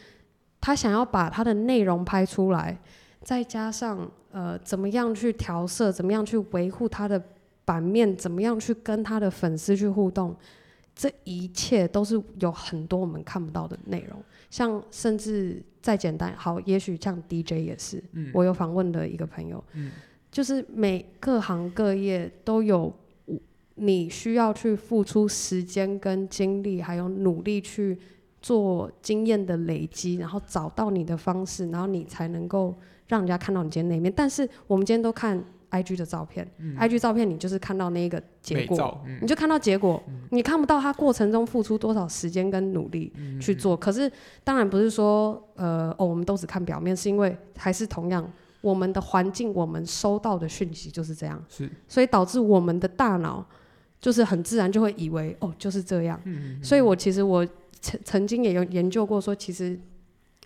[0.62, 2.78] 他想要把他的内容拍出来，
[3.22, 7.22] 再加上呃，怎么样去调色，怎么样去维护他的。
[7.66, 10.36] 版面怎么样去跟他的粉丝去互动？
[10.96, 19.64] 这一切都是有很多我们看不到的内容，像甚至再简单，好，也许像 DJ 也是，我有访问的一个朋友，
[20.32, 22.94] 就是每各行各业都有
[23.76, 27.98] 你需要去付出时间跟精力，还有努力去
[28.40, 32.76] 做经验的累积，然后找到你的方式，然后你才能够
[33.08, 34.14] 让人家看到你今天那一面。
[34.16, 35.44] 但是我们今天都看。
[35.74, 43.76] I G 的照片，I G 照片你就是看到那个结果，你就看到结果，你看不到他过程中付出多少时间跟努力去做。
[43.76, 44.10] 可是
[44.44, 48.24] 当然不是说，呃，哦，我们都只看表面，是因为还是同样，
[48.62, 53.44] 我们的环境，我们收到的讯息就是这样，是，所以导致我们的大脑
[54.00, 56.22] 就是很自然就会以为，哦，就是这样。
[56.62, 57.44] 所以我其实我
[57.82, 59.80] 曾曾经也有研究过，说其实。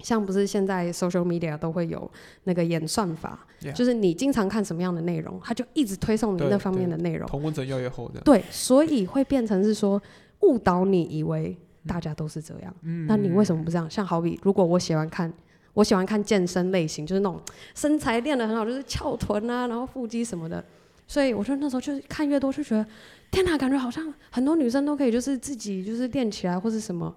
[0.03, 2.09] 像不是现在 social media 都会有
[2.43, 7.27] 那个演算法，就是你经常看什么样的内容，它就一直推送你那方面的内容。
[7.27, 8.21] 同温层越来越厚的。
[8.21, 10.01] 对，所以会变成是说
[10.41, 11.57] 误导你以为
[11.87, 12.73] 大家都是这样。
[12.83, 13.07] 嗯。
[13.07, 13.89] 那你为什么不这样？
[13.89, 15.33] 像好比如果我喜欢看，
[15.73, 17.41] 我喜欢看健身类型，就是那种
[17.73, 20.63] 身材练得很好，就是翘臀啊，然后腹肌什么的。
[21.07, 22.85] 所以我就那时候就是看越多，就觉得
[23.31, 27.15] 天哪，感觉好像很多女生都可以就是自己就是练起来或是什么。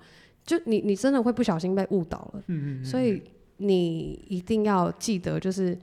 [0.51, 2.43] 就你，你真的会不小心被误导了。
[2.49, 3.23] 嗯嗯所以
[3.59, 5.79] 你一定要记得，就是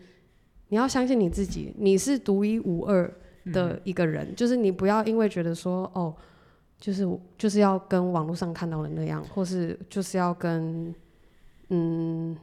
[0.68, 3.10] 你要相信你自己，你是独一无二
[3.54, 4.36] 的一个人。
[4.36, 6.14] 就是你不要因为觉得说，哦，
[6.78, 10.94] 就是就是要跟网络上看到的那样，或是就是要跟，
[11.70, 12.36] 嗯，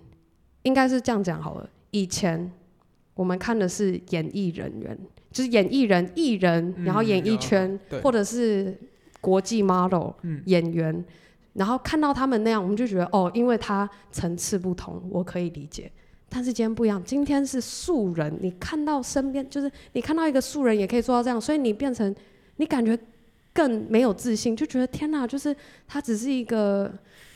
[0.63, 1.69] 应该是这样讲好了。
[1.91, 2.51] 以前
[3.13, 4.99] 我们看的是演艺人员，
[5.31, 8.75] 就是演艺人、艺人，然后演艺圈，或者是
[9.21, 10.13] 国际 model
[10.47, 11.05] 演员。
[11.55, 15.91] 然后看到他们那样，我们就觉得哦，因为他层次不同，我可以理解。
[16.29, 22.13] 但是今天不一样，今天是素人，你看到身边就是你看到一个素人也可以做到这样，所以你变成
[22.57, 22.99] 你感觉
[23.53, 25.55] 更没有自信，就觉得天哪，就是
[25.87, 26.93] 他只是一个，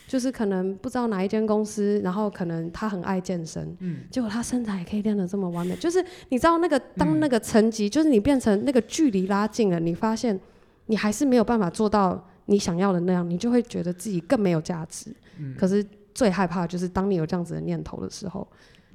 [0.08, 10.40] 就是可能不知道哪一间公司，然后可能他很爱健身，嗯，结果他身材也可以练得这么完美，就是你知道那个当那个层级，就是你变成那个距离拉近了，你发现
[10.86, 12.28] 你还是没有办法做到。
[12.48, 15.14] 你想要的那样，你就会觉得自己更没有价值。
[15.38, 15.54] 嗯。
[15.56, 15.84] 可是
[16.14, 18.46] 最害怕就是当你有这样子的念头的时候，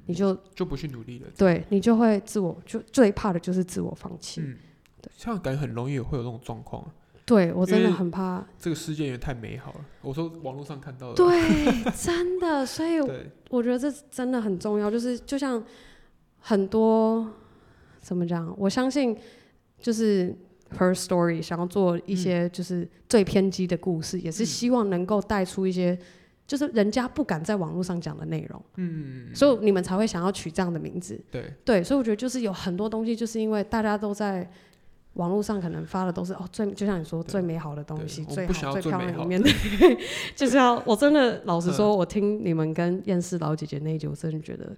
[0.06, 1.28] 你就就不去努力了。
[1.38, 4.40] 对，你就会自我就最怕的就是自我放弃。
[4.40, 4.56] 嗯。
[5.00, 5.10] 对。
[5.16, 6.84] 这样感觉很容易会有这种状况。
[7.26, 8.44] 对我真的很怕。
[8.58, 9.80] 这个世界也太美好了。
[10.02, 11.32] 我说网络上看到的，对，
[11.96, 15.64] 真的，所以对我觉得这真的很重要，就是就像
[16.40, 17.26] 很多
[18.00, 19.16] 怎么讲，我相信
[19.80, 20.36] 就是
[20.78, 24.46] Her Story 想要做一些就是最偏激的故事，也是嗯。
[24.46, 25.98] 希望能够带出一些
[26.46, 31.18] 就是人家不敢在网络上讲的内容，嗯，所以你们才会想要取这样的名字。
[31.30, 31.52] 对。
[31.64, 34.48] 对，所以我觉得就是有很多东西，就是因为大家都在。
[35.14, 39.96] 网络上可能发的都是哦最，就像你说最美好的东西，最好最漂亮的一面，对，
[40.34, 44.76] 就是要我真的老实说，我听你们跟厌世老姐姐那一集，我真的觉得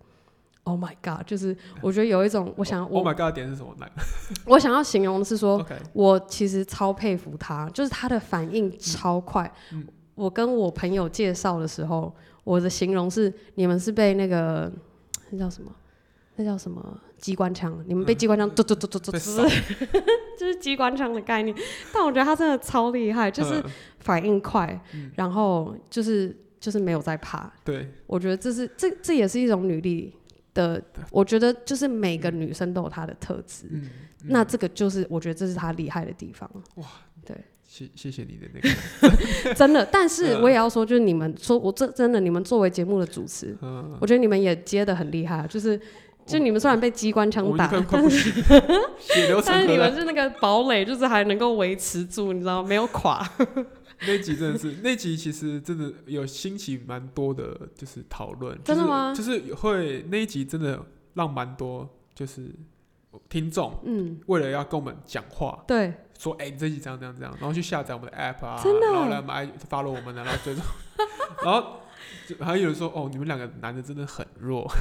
[0.66, 3.74] ，Oh my God，就是我觉得有一种我想 Oh 我 my God，点是什么？
[3.80, 3.90] 来
[4.46, 9.50] 我想要形容的是说我其实超佩服他，就是他的反应超快。
[9.72, 9.86] 嗯
[10.16, 12.10] 我跟我朋友介绍的时候，
[12.42, 14.72] 我的形容是你们是被那个
[15.28, 15.70] 那叫什么？
[16.36, 17.78] 那叫什么机关枪？
[17.86, 19.12] 你们被嗯机关枪嘟嘟嘟嘟嘟
[20.38, 21.54] 就是机关枪的概念。
[21.92, 23.64] 但我觉得他真的超厉害，就是嗯
[24.00, 27.52] 反应快，嗯然后就是就是没有在怕。
[27.62, 30.14] 对我觉得这是这这也是一种女力
[30.56, 30.82] 的，
[31.12, 33.66] 我觉得就是每个女生都有她的特质。
[33.70, 33.88] 嗯，
[34.24, 36.50] 那这个就是我觉得这是她厉害的地方。
[37.68, 38.60] 谢谢谢你的那
[39.48, 45.78] 个， 真的，但是嗯我也要说，就是你们说，我这真的，你们作为节目的主持，嗯，我觉得你们也接的很厉害，就是
[46.24, 48.32] 就你们虽然被机关枪打我已经，快快不行，
[48.98, 49.68] 血流成但是。
[49.68, 53.28] 你们是那个堡垒，就是还能够维持住，你知道没有垮。
[54.00, 58.58] 那一集真的是，那一集其实真的有兴起蛮多的，就是讨论。
[58.64, 60.84] 真的吗就是就是会那一集真的
[61.14, 62.50] 让蛮多就是
[63.28, 70.62] 听众嗯，为了要跟我们讲话，对，说哎、你这集怎样怎样这样，然后去下载我们的 app 啊，真的然后来我们 i follow 我们啊，然后追踪，
[71.44, 71.80] 然后
[72.26, 74.70] 就还有人说哦，你们两个男的真的很弱。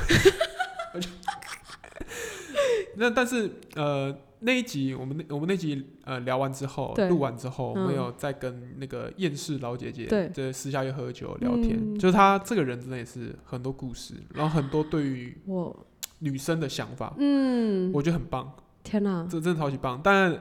[2.98, 10.30] 那但是呃那一集我们那我们那集呃聊完之后录完之后，我们嗯有在跟那个厌世老姐姐对。
[10.30, 11.98] 在私下又喝酒聊天，嗯。
[11.98, 15.86] 就是她这个人真的也是很多故事，然后很多对于我，
[16.20, 18.54] 女生的想法，嗯，我觉得很棒。
[18.84, 20.00] 天哪，这真的超级棒。
[20.04, 20.32] 但，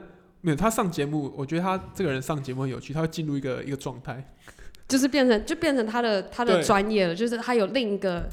[0.41, 4.33] 没有她上节目，我觉得她这个人上节目很有趣，她会进入一个一个状态，
[4.87, 8.29] 就是变成就变成她的她的专业了，就是她有另一个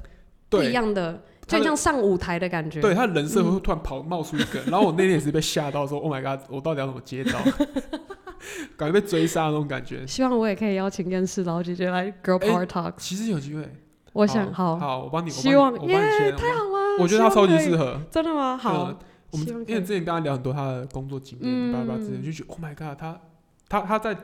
[0.51, 2.80] 不一样的就像上舞台的感觉。
[2.80, 7.38] 对，他的人设会嗯突然跑冒出一个， 然后我那天也是被吓到，说 Oh my god，我到底要怎么接招？
[8.76, 10.07] 感觉被追杀那种感觉。
[10.07, 12.95] 希望我也可以邀请厌世老姐姐来 Girl 哎 Power Talk。
[12.97, 13.68] 其实有机会，
[14.12, 18.01] 我想好，好，好，我帮你，希望你我帮你签，太好了，我觉得他超级适合。
[18.11, 18.57] 真的吗？
[18.57, 18.97] 好嗯，
[19.30, 23.20] 我们因为之前跟他聊很多他的工作经验，嗯巴巴之前，就觉得 Oh my god，他
[23.68, 24.16] 他他在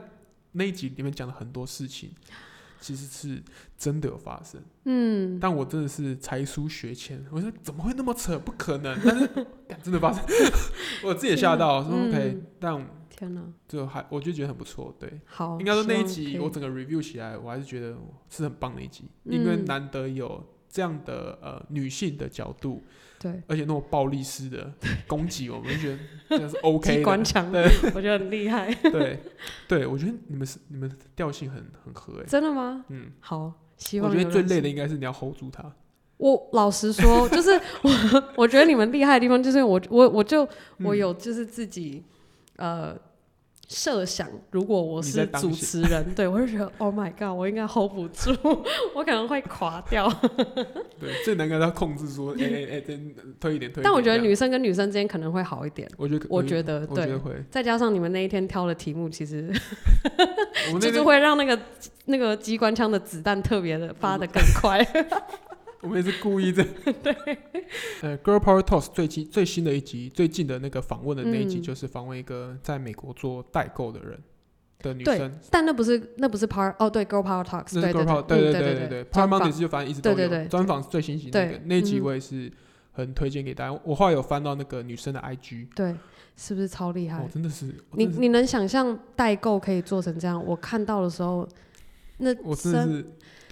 [0.53, 2.11] 那一集里面讲了很多事情，
[2.81, 3.43] 其实是
[3.77, 4.61] 真的有发生。
[4.85, 8.39] 嗯，但我真的是才疏学浅，我说怎么会那么扯？
[8.39, 8.99] 不可能！
[9.05, 9.29] 但是
[9.83, 10.25] 真的发生，
[11.05, 14.95] 我自己也吓到，说嗯 OK，但天哪，就还我就觉得很不错。
[14.99, 17.97] 对，好，应该说那一集我整个 review 起来，我还是觉得
[18.31, 22.83] 是很棒的一集，因为嗯难得有这样的呃女性的角度，
[23.19, 24.73] 对而且那种暴力式的
[25.07, 25.99] 攻击，我们觉得
[26.29, 27.25] 这样是 OK 机关的。
[27.25, 27.65] 枪，对
[27.95, 29.19] 我觉得很厉害， 对
[29.67, 32.25] 对，我觉得你们是你们调性很很合诶。
[32.27, 32.85] 真的吗？
[32.89, 35.73] 嗯，好，希我觉得最累的应该是你要 hold 住他。
[36.19, 37.51] 我老实说， 就是
[37.83, 37.91] 我，
[38.37, 40.43] 我觉得你们厉害的地方，就是我，我，我就
[40.81, 42.03] 我嗯有就是自己
[42.57, 42.97] 呃
[43.69, 48.35] 设想，如果我是主持人， 对我就觉得 Oh my God，我应该 hold 不住，
[48.97, 50.09] 我可能会垮掉。
[50.99, 53.71] 对，最难跟他控制说，哎哎哎，推一点，推一点。
[53.85, 57.09] 但我觉得女生跟女生之间可能会好一点，我觉得，我觉得对。
[57.51, 59.53] 再加上你们那一天挑的题目，其实
[60.81, 61.59] 就是会让那个
[62.07, 64.83] 那个机关枪的子弹特别的发的更快。
[65.81, 66.65] 我们也是故意的。
[67.03, 67.15] 对。
[68.03, 74.19] 呃，Girl Power Talks 最近最新的一集，最近的那个访问的那一集，嗯就是访问一个在美国做代购的人
[74.81, 75.39] 的女对生。
[75.51, 79.05] 但那不是那不是 Power 哦，对 Girl Power Talks，那是对 Girl 对 Power，对对对对对。
[79.05, 82.51] Power Mondays 就反正一直都有专访最新集那个那一集，嗯我也是
[82.93, 83.81] 很推荐给大家。
[83.85, 85.95] 我后来有翻到那个女生的 IG，对，
[86.37, 87.29] 是不是超厉害哦，？
[87.33, 90.43] 真的是，你你能想象代购可以做成这样？
[90.45, 91.49] 我看到的时候，
[92.19, 93.07] 那我真的是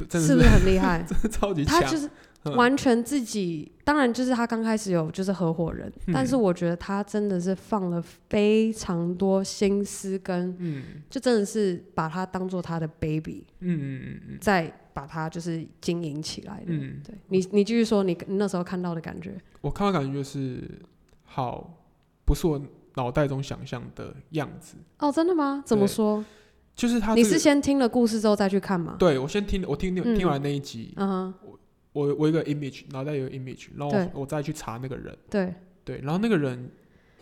[0.08, 1.02] 真的是不是很厉害？
[1.08, 1.96] 真的超级强他就。
[1.96, 2.12] 是嗯
[2.54, 16.66] 完全自己，当然就是他刚开始有就是合伙人，嗯但是我觉得他真的是放了非常多心思跟，嗯就真的是把他当做他的 baby，嗯嗯嗯嗯在把他就是经营起来的。
[16.68, 19.36] 嗯，对你，你继续说你你那时候看到的感觉。
[19.60, 20.62] 我看到感觉就是
[21.24, 21.82] 好，
[22.24, 22.62] 不是我
[22.94, 25.64] 脑袋中想象的样子，哦，真的吗？
[25.66, 26.24] 怎么说？
[26.76, 27.22] 就是他、这个。
[27.22, 28.94] 你是先听了故事之后再去看吗？
[28.98, 31.34] 对我先听，我听听嗯听完那一集，嗯哼，
[31.92, 36.70] 我我有一个 image，脑袋有 image，然后我我再去查那个人，对，对，然后那个人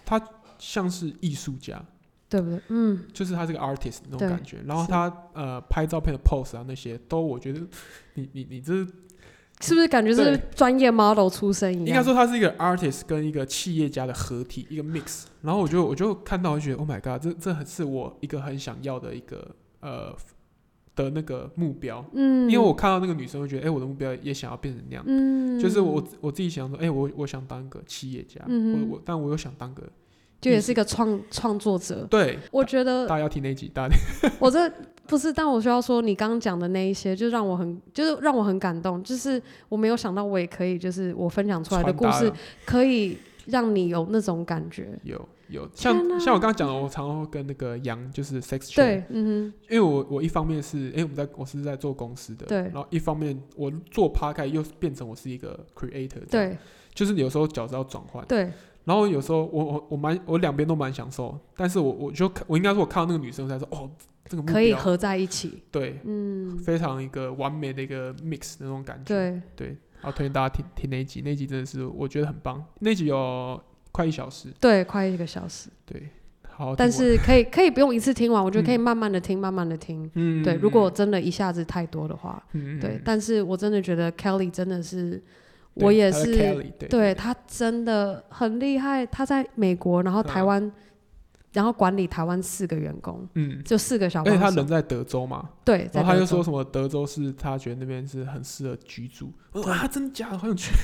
[0.04, 0.20] 他
[0.58, 1.82] 像是艺术家，
[2.28, 2.60] 对不对？
[2.68, 4.58] 嗯，就是他这个 artist 那种感觉。
[4.66, 7.60] 然后他呃拍照片的 pose 啊那些都我觉得
[8.14, 8.84] 你你你这
[9.60, 11.86] 是不是感觉是专业 model 出身一样？
[11.86, 15.24] 应该说他是一个 artist 跟一个企业家的合体，一个 mix。
[15.42, 20.14] 然后我就我就看到，我就觉得 Oh my God，这这很是我一个很想要的一个呃
[20.96, 22.04] 的那个目标。
[22.14, 25.04] 嗯，因为我看到那个女生，会觉得哎、我的目标也想要变成那样。
[25.06, 29.82] 嗯，就是我我自己想说，哎、我我想当个企业家，嗯我我但我又想当个
[30.40, 32.06] 就也是一个创创作者。
[32.10, 32.38] 对。
[32.50, 33.94] 我觉得大家要听那一集，大家
[34.38, 34.70] 我这
[35.06, 39.02] 不是，但我需要说，你刚刚讲的那一些，就让我很，就是让我很感动。
[39.02, 42.32] 就是我没有想到，我也可以，就是我分享出来的故事
[42.64, 44.98] 可以让你有那种感觉。
[45.02, 45.68] 有有。
[45.74, 49.52] 像像我刚刚讲的，我常常会跟那个杨就是 sex 对，嗯哼。
[49.68, 52.58] 因为我我一方面是哎、我们在我是在做公司的，对。
[52.58, 56.56] 然后一方面我做 p a r k 又变成我是一个 creator，对。
[56.94, 58.48] 就是有时候角色要转换，对，
[58.84, 63.90] 然后有时候我我我蛮我两边都蛮享受，但是我我就看我应该说我看到那个女生我才说哦，
[64.46, 65.62] 可以合在一起。
[65.70, 69.68] 对嗯，非常一个完美的一个 mix 的那种感觉，对，对，
[70.00, 73.60] 然后推荐大家听听那一集，那一集真的是我觉得很棒，那一集有
[73.92, 76.08] 快一小时，对，快一个小时，对，
[76.48, 80.10] 好，但是可以可以不用一次听完，我觉得可以嗯慢慢的听，慢慢的听。
[80.14, 82.42] 嗯，对，如果真的一下子太多的话，
[82.80, 85.22] 对，但是我真的觉得 Kelly 真的是，
[85.74, 90.72] 我也是对对他真的很厉害，他在美国，然后台嗯湾，
[91.54, 94.50] 然后管理台湾四个员工，嗯，就四个小而且帮手。
[94.50, 96.20] 他人在德州嘛，对，然后他德州。
[96.20, 100.30] 又说什么德州是他觉得那边是很适合居住，我说啊，真的假？
[100.30, 100.36] 的？
[100.38, 100.74] 好想去。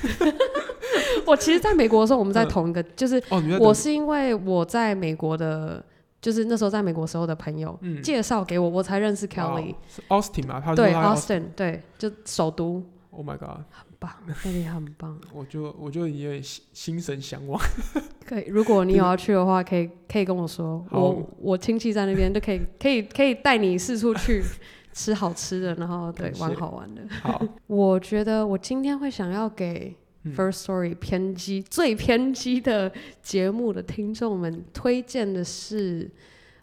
[1.27, 2.49] 我其实在美国的时候，我们在嗯。
[2.49, 3.21] 同一个，就是
[3.59, 5.85] 我是因为我在美国的，
[6.21, 8.01] 就是那时候在美国时候的朋友嗯。
[8.01, 9.73] 介绍给我，我才认识 Kelly。
[9.73, 10.61] 哦是 Austin 嘛？
[10.61, 13.59] 他说对，Austin，对，就首都，，Oh my god，
[14.01, 15.21] 很棒， Kelly 很棒。
[15.33, 17.61] 我就我就有点心心神向往。
[18.27, 24.43] 可以，如果你有要去的话，可以可以跟我说，好我我亲戚在那边都可以可以可以带你四处去
[24.93, 27.03] 吃好吃的，然后对玩好玩的。
[27.23, 32.93] 好，我觉得我今天会想要给嗯 First Story 偏激、最偏激的
[33.23, 36.11] 节目的听众们推荐的是，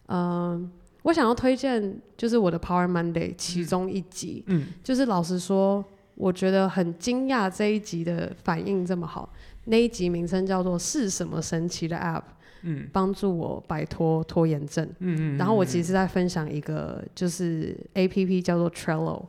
[0.06, 0.70] 嗯、
[1.02, 5.84] 我想要推荐就是我的 Power Monday 其中一集，嗯就是老实说，
[6.18, 9.32] 我觉得很惊讶这一集的反应这么好。
[9.66, 12.22] 那一集名称叫做“是什么神奇的 App
[12.62, 14.84] 嗯帮助我摆脱拖延症”。
[14.98, 19.26] 嗯嗯，然后我其实在分享一个就是 A P P 叫做 Trello，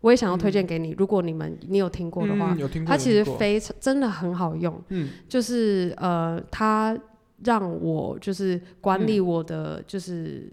[0.00, 0.94] 我也想要推荐给你。
[0.98, 4.82] 如果你们你有听过的话，嗯有听过，它其实非常真的很好用。
[4.88, 6.98] 嗯就是呃，它
[7.44, 10.50] 让我就是管理嗯我的、就是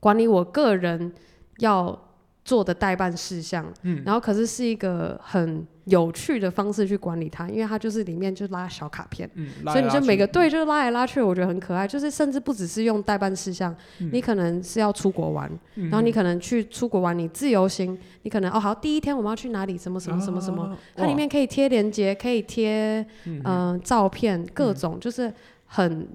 [0.00, 1.12] 管理我个人
[1.58, 2.09] 要
[2.44, 4.02] 做的代办事项，嗯。
[4.04, 9.28] 然后可是是一个很有趣的方式去管理它，因为它就是里面就拉小卡片。
[9.34, 11.86] 嗯，所以你就每个对，队就是拉来拉去，我觉得很可爱。
[11.86, 14.10] 就是甚至不只是用代办事项，嗯。
[14.12, 25.32] 你可能是要出国玩，然然后你可能去出国玩，你自由行，你可能哦好，第一天我们要去哪里，什么什么什么什么，，它里面可以贴链接，可以贴嗯嗯、照片，各种就是
[25.66, 26.08] 很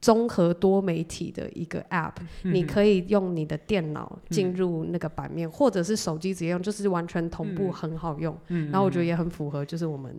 [0.00, 8.36] 综合多媒体的一个 app，、你嗯可以用你的电脑进嗯入那个版面，或者是手机直接用，就是完全同步，嗯很好用。
[8.48, 10.14] 嗯，然后我觉得也很符合，就是我们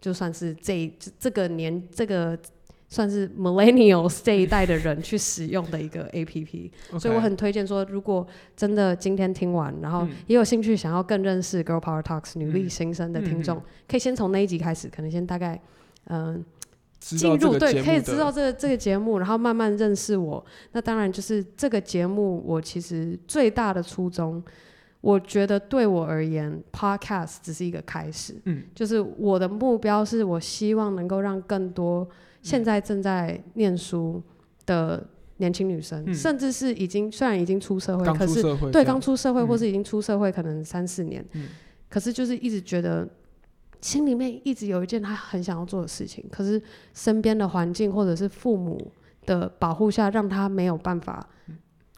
[0.00, 2.38] 就算是这这这个年这个
[2.88, 10.10] 算是 millennials 这一代的人去使用的一个 A P P， 所以我很推荐说，如果真的今天听完，然后嗯。
[10.26, 12.70] 也有兴趣想要更认识 Girl Power Talks 女力嗯。
[12.70, 15.58] 新生的嗯听众，嗯可以先从那一集开始，可能先大概
[16.04, 16.44] 嗯。
[17.14, 20.44] 进入对，可以知道这个这个节目，然后慢慢认识我。
[20.72, 24.42] 那当然就是这个节目，我其实最大的初衷，
[25.02, 28.34] 我觉得对我而言，podcast 只是一个开始。
[28.46, 32.08] 嗯就是我的目标是我希望能够让更多
[32.42, 34.22] 现在正在念书
[34.64, 38.42] 的年轻女生，嗯甚至是已经虽然已经出社会，可是
[38.72, 41.48] 对刚出社会嗯或是已经出社会可能三四年，嗯
[41.88, 43.06] 可是就是一直觉得
[43.80, 46.60] 心里面一直有一件他很想要做的事情，可是
[46.94, 48.90] 身边的环境或者是父母
[49.24, 51.28] 的保护下，让他没有办法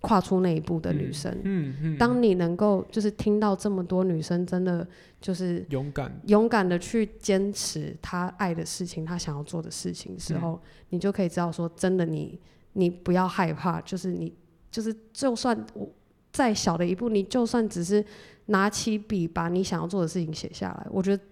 [0.00, 1.36] 跨出那一步的女生。
[1.42, 4.86] 嗯嗯，当你能够就是听到这么多女生真的
[5.20, 10.60] 就是勇敢，勇敢的去坚持她爱的事情，她想要做的事情的时候，
[10.90, 12.38] 你就可以知道说，真的你
[12.74, 14.32] 你不要害怕，就是你
[14.70, 15.88] 就是就算我
[16.30, 18.04] 再小的一步，你就算只是
[18.46, 21.22] 拿起笔把你想要做的事情写下来，我觉得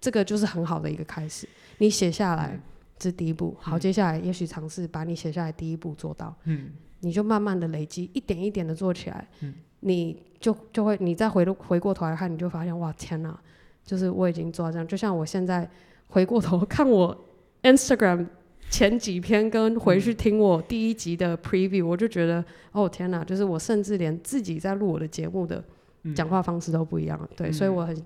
[0.00, 1.48] 这个就是很好的一个开始。
[1.78, 2.52] 你写下来。
[2.54, 2.60] 嗯
[3.00, 11.44] 这是第一步，好，嗯接下来也许尝试把你写下来第一步做到，嗯你就慢慢的累积，一点一点的做起来，嗯你就就会，你再回
[11.78, 13.38] 过头来看，你就发现，哇，天哪，
[13.84, 14.84] 就是我已经做到这样。
[14.84, 15.70] 就像我现在
[16.08, 17.16] 回过头看我
[17.62, 18.26] Instagram
[18.68, 25.62] 前几篇跟回去听我第一集的 preview，我就觉得哦天哪，就是我甚至连自己在录我的节目的
[26.02, 27.30] 嗯讲话方式都不一样了。
[27.36, 27.96] 对，嗯所以我很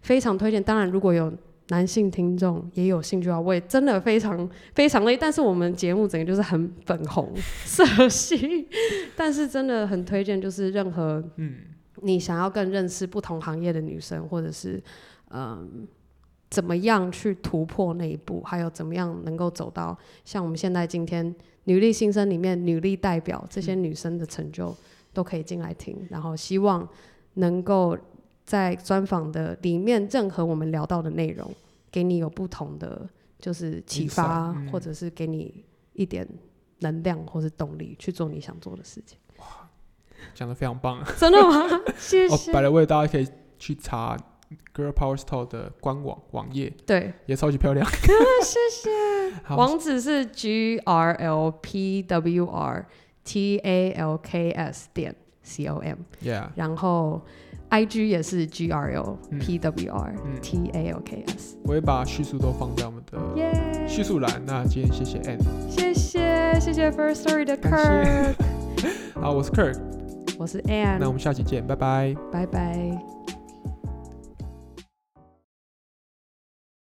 [0.00, 0.62] 非常推荐。
[0.62, 1.32] 当然，如果有
[1.68, 5.16] 男性听众也有兴趣的话，我也真的非常非常累。
[5.16, 7.32] 但是我们节目整个就是很粉红
[7.64, 8.68] 色系，
[9.16, 11.56] 但是真的很推荐，就是任何嗯
[12.02, 14.82] 你想要更认识不同行业的女生，或者是
[15.30, 15.86] 嗯。
[16.50, 21.32] 怎么样去突破那一步，还有怎么样能够走到像我们现在今天
[21.62, 24.76] 女力新生里面女力代表这些女生的成就，
[25.12, 25.96] 都可以进来听。
[26.10, 26.88] 然后希望
[27.34, 27.96] 能够
[28.50, 31.48] 在专访的里面，任何我们聊到的内容，
[31.88, 36.26] 给你有不同的就是启发嗯或者是给你一点
[36.80, 39.16] 能量或是动力去做你想做的事情。
[39.38, 39.44] 哇
[40.34, 41.00] 讲的非常棒。
[41.16, 41.80] 真的吗？
[41.96, 42.52] 谢哦，谢。
[42.52, 44.16] 摆了位大家可以去查
[44.74, 47.86] Girl Power Store 的官网网页，对，也超级漂亮。
[48.42, 49.54] 谢谢。
[49.54, 52.84] 网址是 G R L P W R
[53.22, 55.14] T A L K S 点
[55.50, 57.20] C O M，Yeah，然后
[57.68, 58.92] I G 也是 G R
[59.30, 61.56] 嗯 P W R 嗯 T A L K S。
[61.64, 63.86] 我会把叙述都放在我们的耶！
[63.88, 64.30] 叙述栏。
[64.46, 65.38] 那今天谢谢 Ann，
[65.68, 68.34] 谢谢谢谢 First Story 的感 Kirk，
[69.20, 69.78] 好，我是 Kirk，
[70.38, 72.14] 我是 Anne，们下期见，拜拜。
[72.32, 73.19] 拜拜。